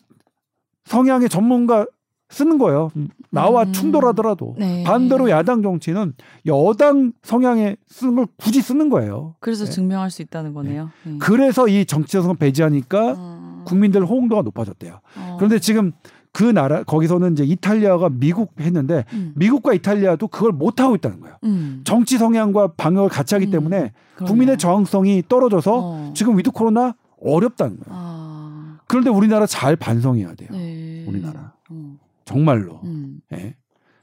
[0.85, 1.85] 성향의 전문가
[2.29, 2.89] 쓰는 거예요.
[3.29, 3.73] 나와 음.
[3.73, 4.83] 충돌하더라도 네.
[4.83, 6.13] 반대로 야당 정치는
[6.47, 9.35] 여당 성향에 쓰는 걸 굳이 쓰는 거예요.
[9.39, 9.71] 그래서 네.
[9.71, 10.89] 증명할 수 있다는 거네요.
[11.03, 11.17] 네.
[11.19, 13.63] 그래서 이 정치성을 배제하니까 어.
[13.65, 14.99] 국민들 호응도가 높아졌대요.
[15.17, 15.35] 어.
[15.37, 15.91] 그런데 지금
[16.31, 19.31] 그 나라 거기서는 이제 이탈리아가 미국 했는데 음.
[19.35, 21.37] 미국과 이탈리아도 그걸 못 하고 있다는 거예요.
[21.45, 21.81] 음.
[21.85, 23.51] 정치 성향과 방역을 같이 하기 음.
[23.51, 24.27] 때문에 그러네요.
[24.27, 26.11] 국민의 저항성이 떨어져서 어.
[26.15, 27.89] 지금 with 코로나 어렵다는 거예요.
[27.89, 28.77] 아.
[28.87, 30.49] 그런데 우리나라 잘 반성해야 돼요.
[30.51, 31.05] 네.
[31.07, 31.53] 우리나라.
[31.69, 31.97] 어.
[32.25, 32.81] 정말로.
[32.83, 33.21] 음.
[33.33, 33.55] 예.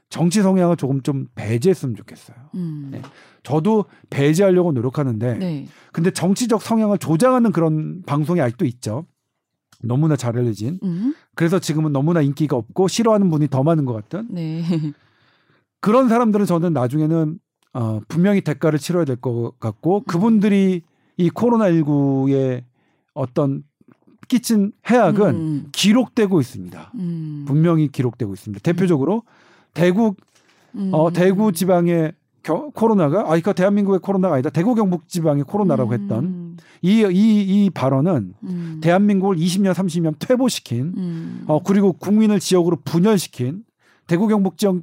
[0.09, 2.37] 정치 성향을 조금 좀 배제했으면 좋겠어요.
[2.55, 2.89] 음.
[2.91, 3.01] 네.
[3.41, 5.67] 저도 배제하려고 노력하는데 네.
[5.91, 9.05] 근데 정치적 성향을 조장하는 그런 방송이 아직도 있죠.
[9.81, 10.79] 너무나 잘 알려진.
[10.83, 11.15] 음.
[11.35, 14.63] 그래서 지금은 너무나 인기가 없고 싫어하는 분이 더 많은 것 같은 네.
[15.81, 17.39] 그런 사람들은 저는 나중에는
[17.73, 20.03] 어, 분명히 대가를 치러야 될 것 같고 음.
[20.07, 20.83] 그분들이
[21.17, 22.63] 이 코로나 19의
[23.15, 23.63] 어떤
[24.27, 25.65] 끼친 해악은 음.
[25.71, 26.91] 기록되고 있습니다.
[26.95, 27.43] 음.
[27.47, 28.61] 분명히 기록되고 있습니다.
[28.63, 29.23] 대표적으로
[29.73, 30.15] 대구
[30.75, 30.89] 음.
[30.93, 32.13] 어, 대구 지방의
[32.43, 34.49] 겨- 코로나가 아 그러니까 대한민국의 코로나가 아니다.
[34.49, 36.57] 대구 경북 지방의 코로나라고 했던 음.
[36.81, 37.01] 이이
[37.65, 38.79] 이 발언은 음.
[38.81, 41.43] 대한민국을 20년 30년 퇴보시킨 음.
[41.47, 43.63] 어 그리고 국민을 지역으로 분열시킨
[44.07, 44.81] 대구 경북 지역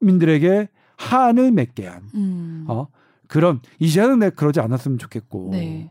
[0.00, 2.64] 민들에게 한을 맺게 한 음.
[2.68, 2.88] 어,
[3.26, 5.90] 그런 이제는 내 그러지 않았으면 좋겠고 네.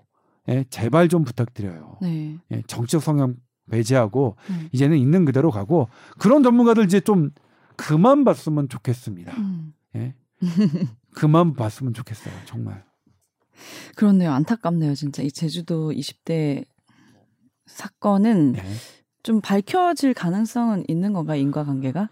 [0.50, 1.98] 예, 제발 좀 부탁드려요.
[2.02, 2.38] 네.
[2.52, 3.36] 예, 정치적 성향
[3.70, 4.70] 배제하고 음.
[4.72, 5.88] 이제는 있는 그대로 가고
[6.18, 7.32] 그런 전문가들 이제 좀
[7.76, 9.32] 그만 봤으면 좋겠습니다.
[9.38, 9.74] 음.
[9.96, 10.16] 예.
[11.14, 12.34] 그만 봤으면 좋겠어요.
[12.46, 12.84] 정말.
[13.96, 14.32] 그렇네요.
[14.32, 15.22] 안타깝네요, 진짜.
[15.22, 16.66] 이 제주도 20대
[17.66, 18.64] 사건은 네.
[19.22, 22.10] 좀 밝혀질 가능성은 있는 건가, 인과관계가?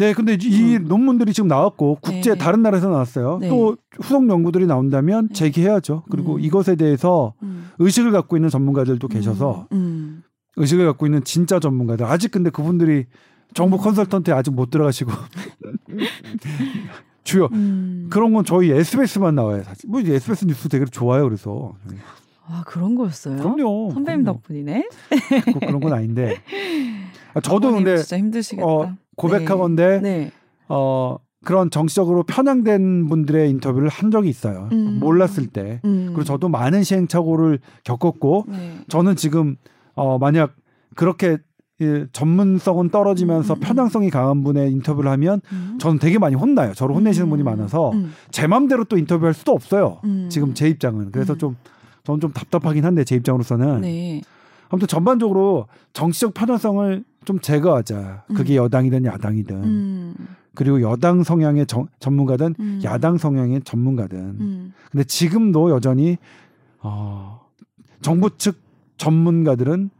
[0.00, 0.88] 네, 근데 이 음.
[0.88, 2.38] 논문들이 지금 나왔고 국제 네.
[2.38, 3.36] 다른 나라에서 나왔어요.
[3.38, 3.50] 네.
[3.50, 5.34] 또 후속 연구들이 나온다면 네.
[5.34, 6.04] 제기해야죠.
[6.10, 6.40] 그리고 음.
[6.40, 7.68] 이것에 대해서 음.
[7.78, 10.22] 의식을 갖고 있는 전문가들도 계셔서 음.
[10.56, 13.04] 의식을 갖고 있는 진짜 전문가들 아직 근데 그분들이
[13.52, 13.82] 정보 음.
[13.82, 15.12] 컨설턴트에 아직 못 들어가시고
[17.22, 18.06] 주요 음.
[18.08, 21.74] 그런 건 저희 SBS만 나와요 사실 뭐 SBS 뉴스 되게 좋아요 그래서
[22.46, 23.36] 아, 그런 거였어요?
[23.36, 24.38] 그럼요 선배님 그럼요.
[24.38, 24.88] 덕분이네.
[25.52, 26.40] 꼭 그런 건 아닌데
[27.34, 28.66] 아, 저도 근데 진짜 힘드시겠다.
[28.66, 30.30] 어, 고백하건데 네.
[30.68, 34.98] 어 그런 정치적으로 편향된 분들의 인터뷰를 한 적이 있어요 음.
[35.00, 36.06] 몰랐을 때 음.
[36.08, 38.78] 그리고 저도 많은 시행착오를 겪었고 네.
[38.88, 39.56] 저는 지금
[39.94, 40.54] 어 만약
[40.94, 41.38] 그렇게
[41.80, 43.60] 이 전문성은 떨어지면서 음.
[43.60, 45.78] 편향성이 강한 분의 인터뷰를 하면 음.
[45.80, 46.74] 저는 되게 많이 혼나요.
[46.74, 47.30] 저를 혼내시는 음.
[47.30, 48.12] 분이 많아서 음.
[48.30, 49.98] 제 마음대로 또 인터뷰할 수도 없어요.
[50.04, 50.28] 음.
[50.30, 51.38] 지금 제 입장은 그래서 음.
[51.38, 51.56] 좀
[52.04, 54.20] 저는 좀 답답하긴 한데 제 입장으로서는 네.
[54.68, 58.24] 아무튼 전반적으로 정치적 편향성을 좀 제거하자.
[58.34, 60.14] 그게 여당이든 야당이든 음.
[60.54, 62.80] 그리고 여당 성향의 정- 전문가든 음.
[62.84, 64.72] 야당 성향의 전문가든 음.
[64.90, 66.16] 근데 지금도 여전히
[66.80, 67.40] 어,
[68.00, 68.60] 정부 측
[68.96, 69.90] 전문가들은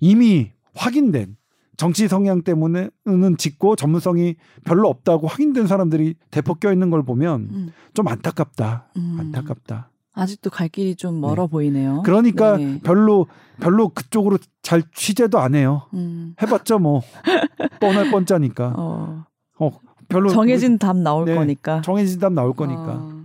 [0.00, 1.36] 이미 확인된
[1.76, 7.72] 정치 성향 때문에는 짓고 전문성이 별로 없다고 확인된 사람들이 대폭 껴 있는 걸 보면 음.
[7.94, 8.88] 좀 안타깝다.
[8.96, 9.16] 음.
[9.20, 9.90] 안타깝다.
[10.14, 12.02] 아직도 갈 길이 좀 멀어 보이네요.
[12.04, 12.80] 그러니까 네.
[12.82, 13.26] 별로
[13.60, 15.82] 별로 그쪽으로 잘 취재도 안 해요.
[15.94, 16.34] 음.
[16.40, 17.02] 해봤자 뭐
[17.80, 18.74] 뻔할 뻔짜니까.
[18.76, 19.24] 어.
[19.58, 19.70] 어,
[20.08, 21.82] 별로 정해진 답 나올 네, 거니까.
[21.82, 22.82] 정해진 답 나올 거니까.
[22.96, 23.24] 어.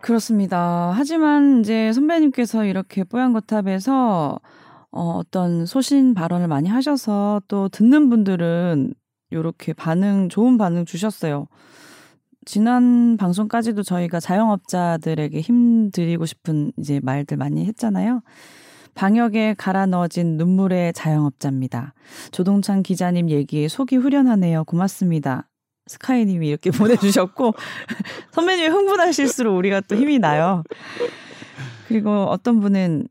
[0.00, 0.92] 그렇습니다.
[0.94, 4.38] 하지만 이제 선배님께서 이렇게 뽀얀 거탑에서
[4.92, 8.94] 어, 어떤 소신 발언을 많이 하셔서 또 듣는 분들은
[9.30, 11.48] 이렇게 반응, 좋은 반응 주셨어요.
[12.46, 18.22] 지난 방송까지도 저희가 자영업자들에게 힘드리고 싶은 이제 말들 많이 했잖아요.
[18.94, 21.92] 방역에 갈아 넣어진 눈물의 자영업자입니다.
[22.30, 24.64] 조동찬 기자님 얘기에 속이 후련하네요.
[24.64, 25.48] 고맙습니다.
[25.88, 27.52] 스카이님이 이렇게 보내주셨고
[28.30, 30.62] 선배님이 흥분하실수록 우리가 또 힘이 나요.
[31.88, 33.08] 그리고 어떤 분은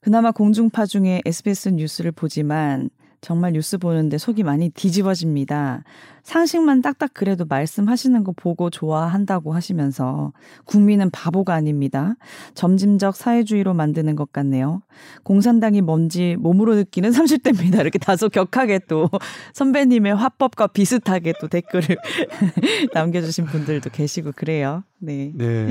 [0.00, 2.90] 그나마 공중파 중에 SBS 뉴스를 보지만
[3.24, 5.82] 정말 뉴스 보는데 속이 많이 뒤집어집니다.
[6.24, 10.34] 상식만 딱딱 그래도 말씀하시는 거 보고 좋아한다고 하시면서
[10.66, 12.16] 국민은 바보가 아닙니다.
[12.52, 14.82] 점진적 사회주의로 만드는 것 같네요.
[15.22, 17.80] 공산당이 뭔지 몸으로 느끼는 30대입니다.
[17.80, 19.08] 이렇게 다소 격하게 또
[19.54, 21.96] 선배님의 화법과 비슷하게 또 댓글을
[22.92, 24.84] 남겨주신 분들도 계시고 그래요.
[24.98, 25.32] 네.
[25.34, 25.66] 네.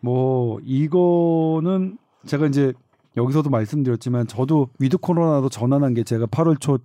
[0.00, 2.74] 뭐 이거는 제가 이제
[3.16, 6.78] 여기서도 말씀드렸지만 저도 with 코로나도 전환한 게 제가 8월 초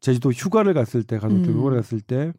[0.00, 1.58] 제주도 휴가를 갔을 때 가족들 음.
[1.58, 2.32] 휴가를 갔을 때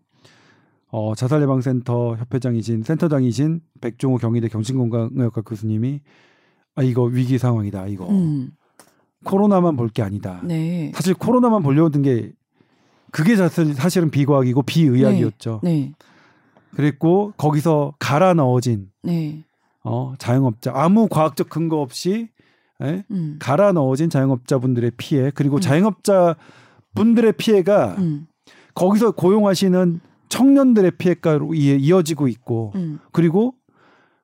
[0.90, 6.02] 어, 자살 예방 센터 협회장이신 센터장이신 백종호 경희대 경신건강의학과 교수님이
[6.76, 8.52] 아 이거 위기 상황이다 이거 음.
[9.24, 10.42] 코로나만 볼 게 아니다.
[10.44, 10.92] 네.
[10.96, 12.32] 사실 코로나만 보려던 게
[13.12, 15.62] 그게 사실 사실은 비과학이고 비의학이었죠.
[15.64, 15.94] 네.
[16.76, 19.44] 그랬고 거기서 갈아 넣어진 네.
[19.84, 22.30] 어, 자영업자 아무 과학적 근거 없이
[22.84, 23.04] 예?
[23.12, 23.38] 음.
[23.40, 25.62] 갈아 넣어진 자영업자분들의 피해 그리고 음.
[25.62, 26.36] 자영업자
[26.96, 28.28] 분들의 피해가 음.
[28.74, 33.00] 거기서 고용하시는 청년들의 피해가로 이- 이어지고 있고 음.
[33.12, 33.54] 그리고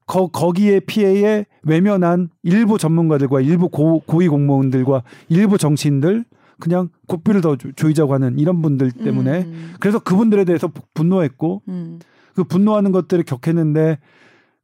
[0.06, 6.24] 거, 거기에 피해에 외면한 일부 전문가들과 일부 고, 고위 공무원들과 일부 정치인들
[6.60, 9.74] 그냥 고삐를 더 조- 조이자고 하는 이런 분들 때문에 음.
[9.80, 12.00] 그래서 그분들에 대해서 분노했고 음.
[12.36, 14.00] 그 분노하는 것들을 겪했는데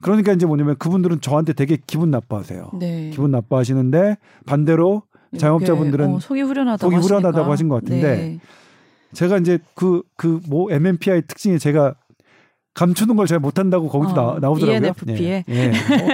[0.04, 2.72] 그러니까 이제 뭐냐면 그분들은 저한테 되게 기분 나빠하세요.
[2.80, 3.10] 네.
[3.12, 5.04] 기분 나빠하시는데 반대로
[5.38, 7.52] 자영업자분들은 어, 속이 후련하다고 속이 후련하다고.
[7.52, 8.40] 하신 것 같은데 네.
[9.14, 11.96] 제가 이제 그 그 뭐 MMPI 특징이 제가
[12.76, 14.94] 감추는 걸 잘 못한다고 거기도 어, 나, 나오더라고요.
[15.06, 15.24] ENFP에.
[15.24, 15.44] 예.
[15.48, 15.68] 예.
[15.72, 16.08] 뭐.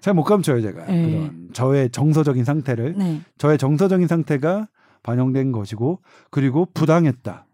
[0.00, 1.10] 잘못 감춰요 제가 네.
[1.10, 3.20] 그런 저의 정서적인 상태를 네.
[3.36, 4.68] 저의 정서적인 상태가
[5.02, 6.00] 반영된 것이고
[6.30, 7.46] 그리고 부당했다.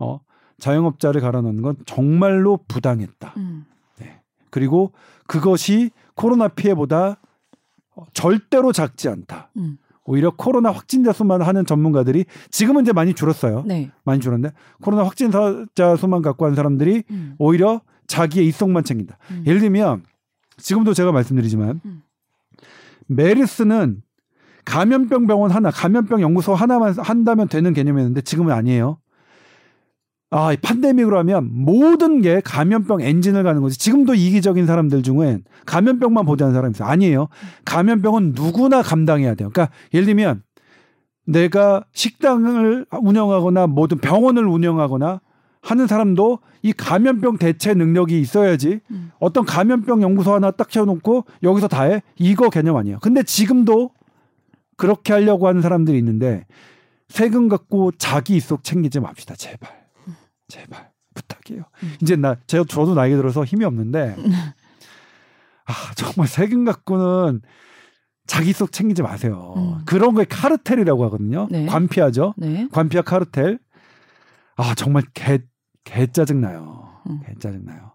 [0.00, 0.20] 어
[0.58, 3.34] 자영업자를 갈아넣는 건 정말로 부당했다.
[3.36, 3.64] 음.
[4.50, 4.92] 그리고
[5.26, 7.18] 그것이 코로나 피해보다
[7.94, 9.50] 어, 절대로 작지 않다.
[9.56, 9.78] 음.
[10.04, 13.64] 오히려 코로나 확진자 수만 하는 전문가들이 지금은 이제 많이 줄었어요.
[13.66, 13.90] 네.
[14.04, 15.66] 많이 줄었는데 코로나 확진자
[15.98, 17.34] 수만 갖고 한 사람들이 음.
[17.38, 19.18] 오히려 자기의 이속만 챙긴다.
[19.30, 19.44] 음.
[19.46, 20.04] 예를 들면
[20.56, 22.02] 지금도 제가 말씀드리지만 음.
[23.06, 24.02] 메르스는
[24.64, 28.98] 감염병 병원 하나, 감염병 연구소 하나만 한다면 되는 개념이었는데 지금은 아니에요.
[30.30, 33.78] 아, 이 팬데믹으로 하면 모든 게 감염병 엔진을 가는 거지.
[33.78, 36.88] 지금도 이기적인 사람들 중엔 감염병만 보자는 사람이 있어요.
[36.88, 37.28] 아니에요.
[37.64, 39.50] 감염병은 누구나 감당해야 돼요.
[39.52, 40.42] 그러니까 예를 들면
[41.24, 45.20] 내가 식당을 운영하거나 모든 병원을 운영하거나
[45.60, 49.10] 하는 사람도 이 감염병 대체 능력이 있어야지 음.
[49.18, 52.02] 어떤 감염병 연구소 하나 딱 채워놓고 여기서 다 해?
[52.16, 52.98] 이거 개념 아니에요.
[53.00, 53.90] 근데 지금도
[54.76, 56.46] 그렇게 하려고 하는 사람들이 있는데
[57.08, 59.34] 세금 갖고 자기 이속 챙기지 맙시다.
[59.34, 59.87] 제발.
[60.48, 60.90] 제발.
[61.14, 61.64] 부탁이에요.
[61.82, 61.94] 음.
[62.00, 64.16] 이제 나, 제가 저도 나이 들어서 힘이 없는데
[65.64, 67.42] 아, 정말 세금 갖고는
[68.26, 69.54] 자기 속 챙기지 마세요.
[69.56, 69.84] 음.
[69.84, 71.48] 그런 거에 카르텔이라고 하거든요.
[71.50, 71.66] 네.
[71.66, 72.34] 관피하죠.
[72.36, 72.68] 네.
[72.70, 73.58] 관피아 카르텔.
[74.56, 75.38] 아, 정말 개,
[75.84, 77.00] 개 짜증 나요.
[77.08, 77.20] 음.
[77.26, 77.92] 개 짜증 나요.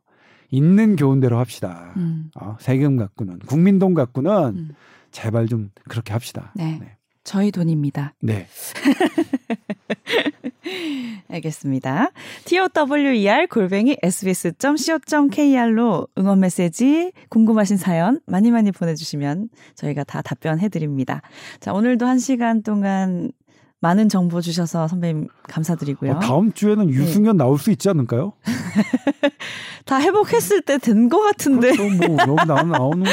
[0.49, 1.93] 있는 교훈대로 합시다.
[1.97, 2.29] 음.
[2.39, 4.71] 어, 세금 갖고는, 국민 돈 갖고는 음.
[5.11, 6.51] 제발 좀 그렇게 합시다.
[6.55, 6.77] 네.
[6.79, 6.97] 네.
[7.23, 8.13] 저희 돈입니다.
[8.21, 8.47] 네.
[11.29, 12.09] 알겠습니다.
[12.45, 21.21] tower 골뱅이 sbs.co.kr로 응원 메시지, 궁금하신 사연 많이 많이 보내주시면 저희가 다 답변해 드립니다.
[21.59, 23.31] 자, 오늘도 한 시간 동안
[23.79, 26.13] 많은 정보 주셔서 선배님 감사드리고요.
[26.13, 28.31] 어, 다음 주에는 유승현 나올 수 있지 않을까요?
[29.85, 31.75] 다 회복했을 때 된 것 같은데.
[31.75, 32.07] 그렇죠.
[32.07, 33.11] 뭐 여기 나 나오는 거.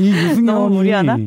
[0.00, 1.18] 이 유승현이 너무 무리하나?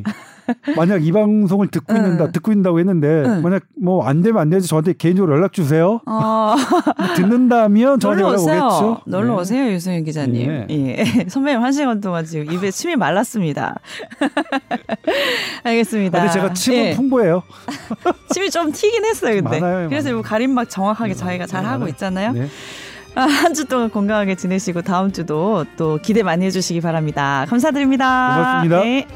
[0.76, 1.98] 만약 이 방송을 듣고 응.
[1.98, 3.41] 있는다 듣고 있다고 했는데 응.
[3.43, 6.00] 만약 뭐 안 되면 안 되지 저한테 개인적으로 연락 주세요.
[6.06, 8.64] 어, 뭐 듣는다면 저한테 연락 오세요.
[8.66, 9.02] 오겠죠.
[9.06, 9.41] 놀러 네.
[9.41, 10.50] 오세요, 유승현 기자님.
[10.50, 10.68] 예.
[10.70, 11.06] 예.
[11.28, 13.76] 선배님 한 시간 동안 지금 입에 침이 말랐습니다.
[15.64, 16.20] 알겠습니다.
[16.20, 16.95] 근데 제가 침은 예.
[16.95, 17.43] 풍부해요.
[18.34, 19.60] 침이 좀 튀긴 했어요, 근데.
[19.60, 20.20] 많아요, 그래서 많아요.
[20.20, 21.89] 이 가림막 정확하게 저희가 잘 하고 많아요.
[21.89, 22.32] 있잖아요.
[22.34, 22.48] 네.
[23.16, 27.45] 한주 동안 건강하게 지내시고 다음 주도 또 기대 많이 해주시기 바랍니다.
[27.50, 28.36] 감사드립니다.
[28.36, 28.84] 고맙습니다.
[28.84, 29.08] 네.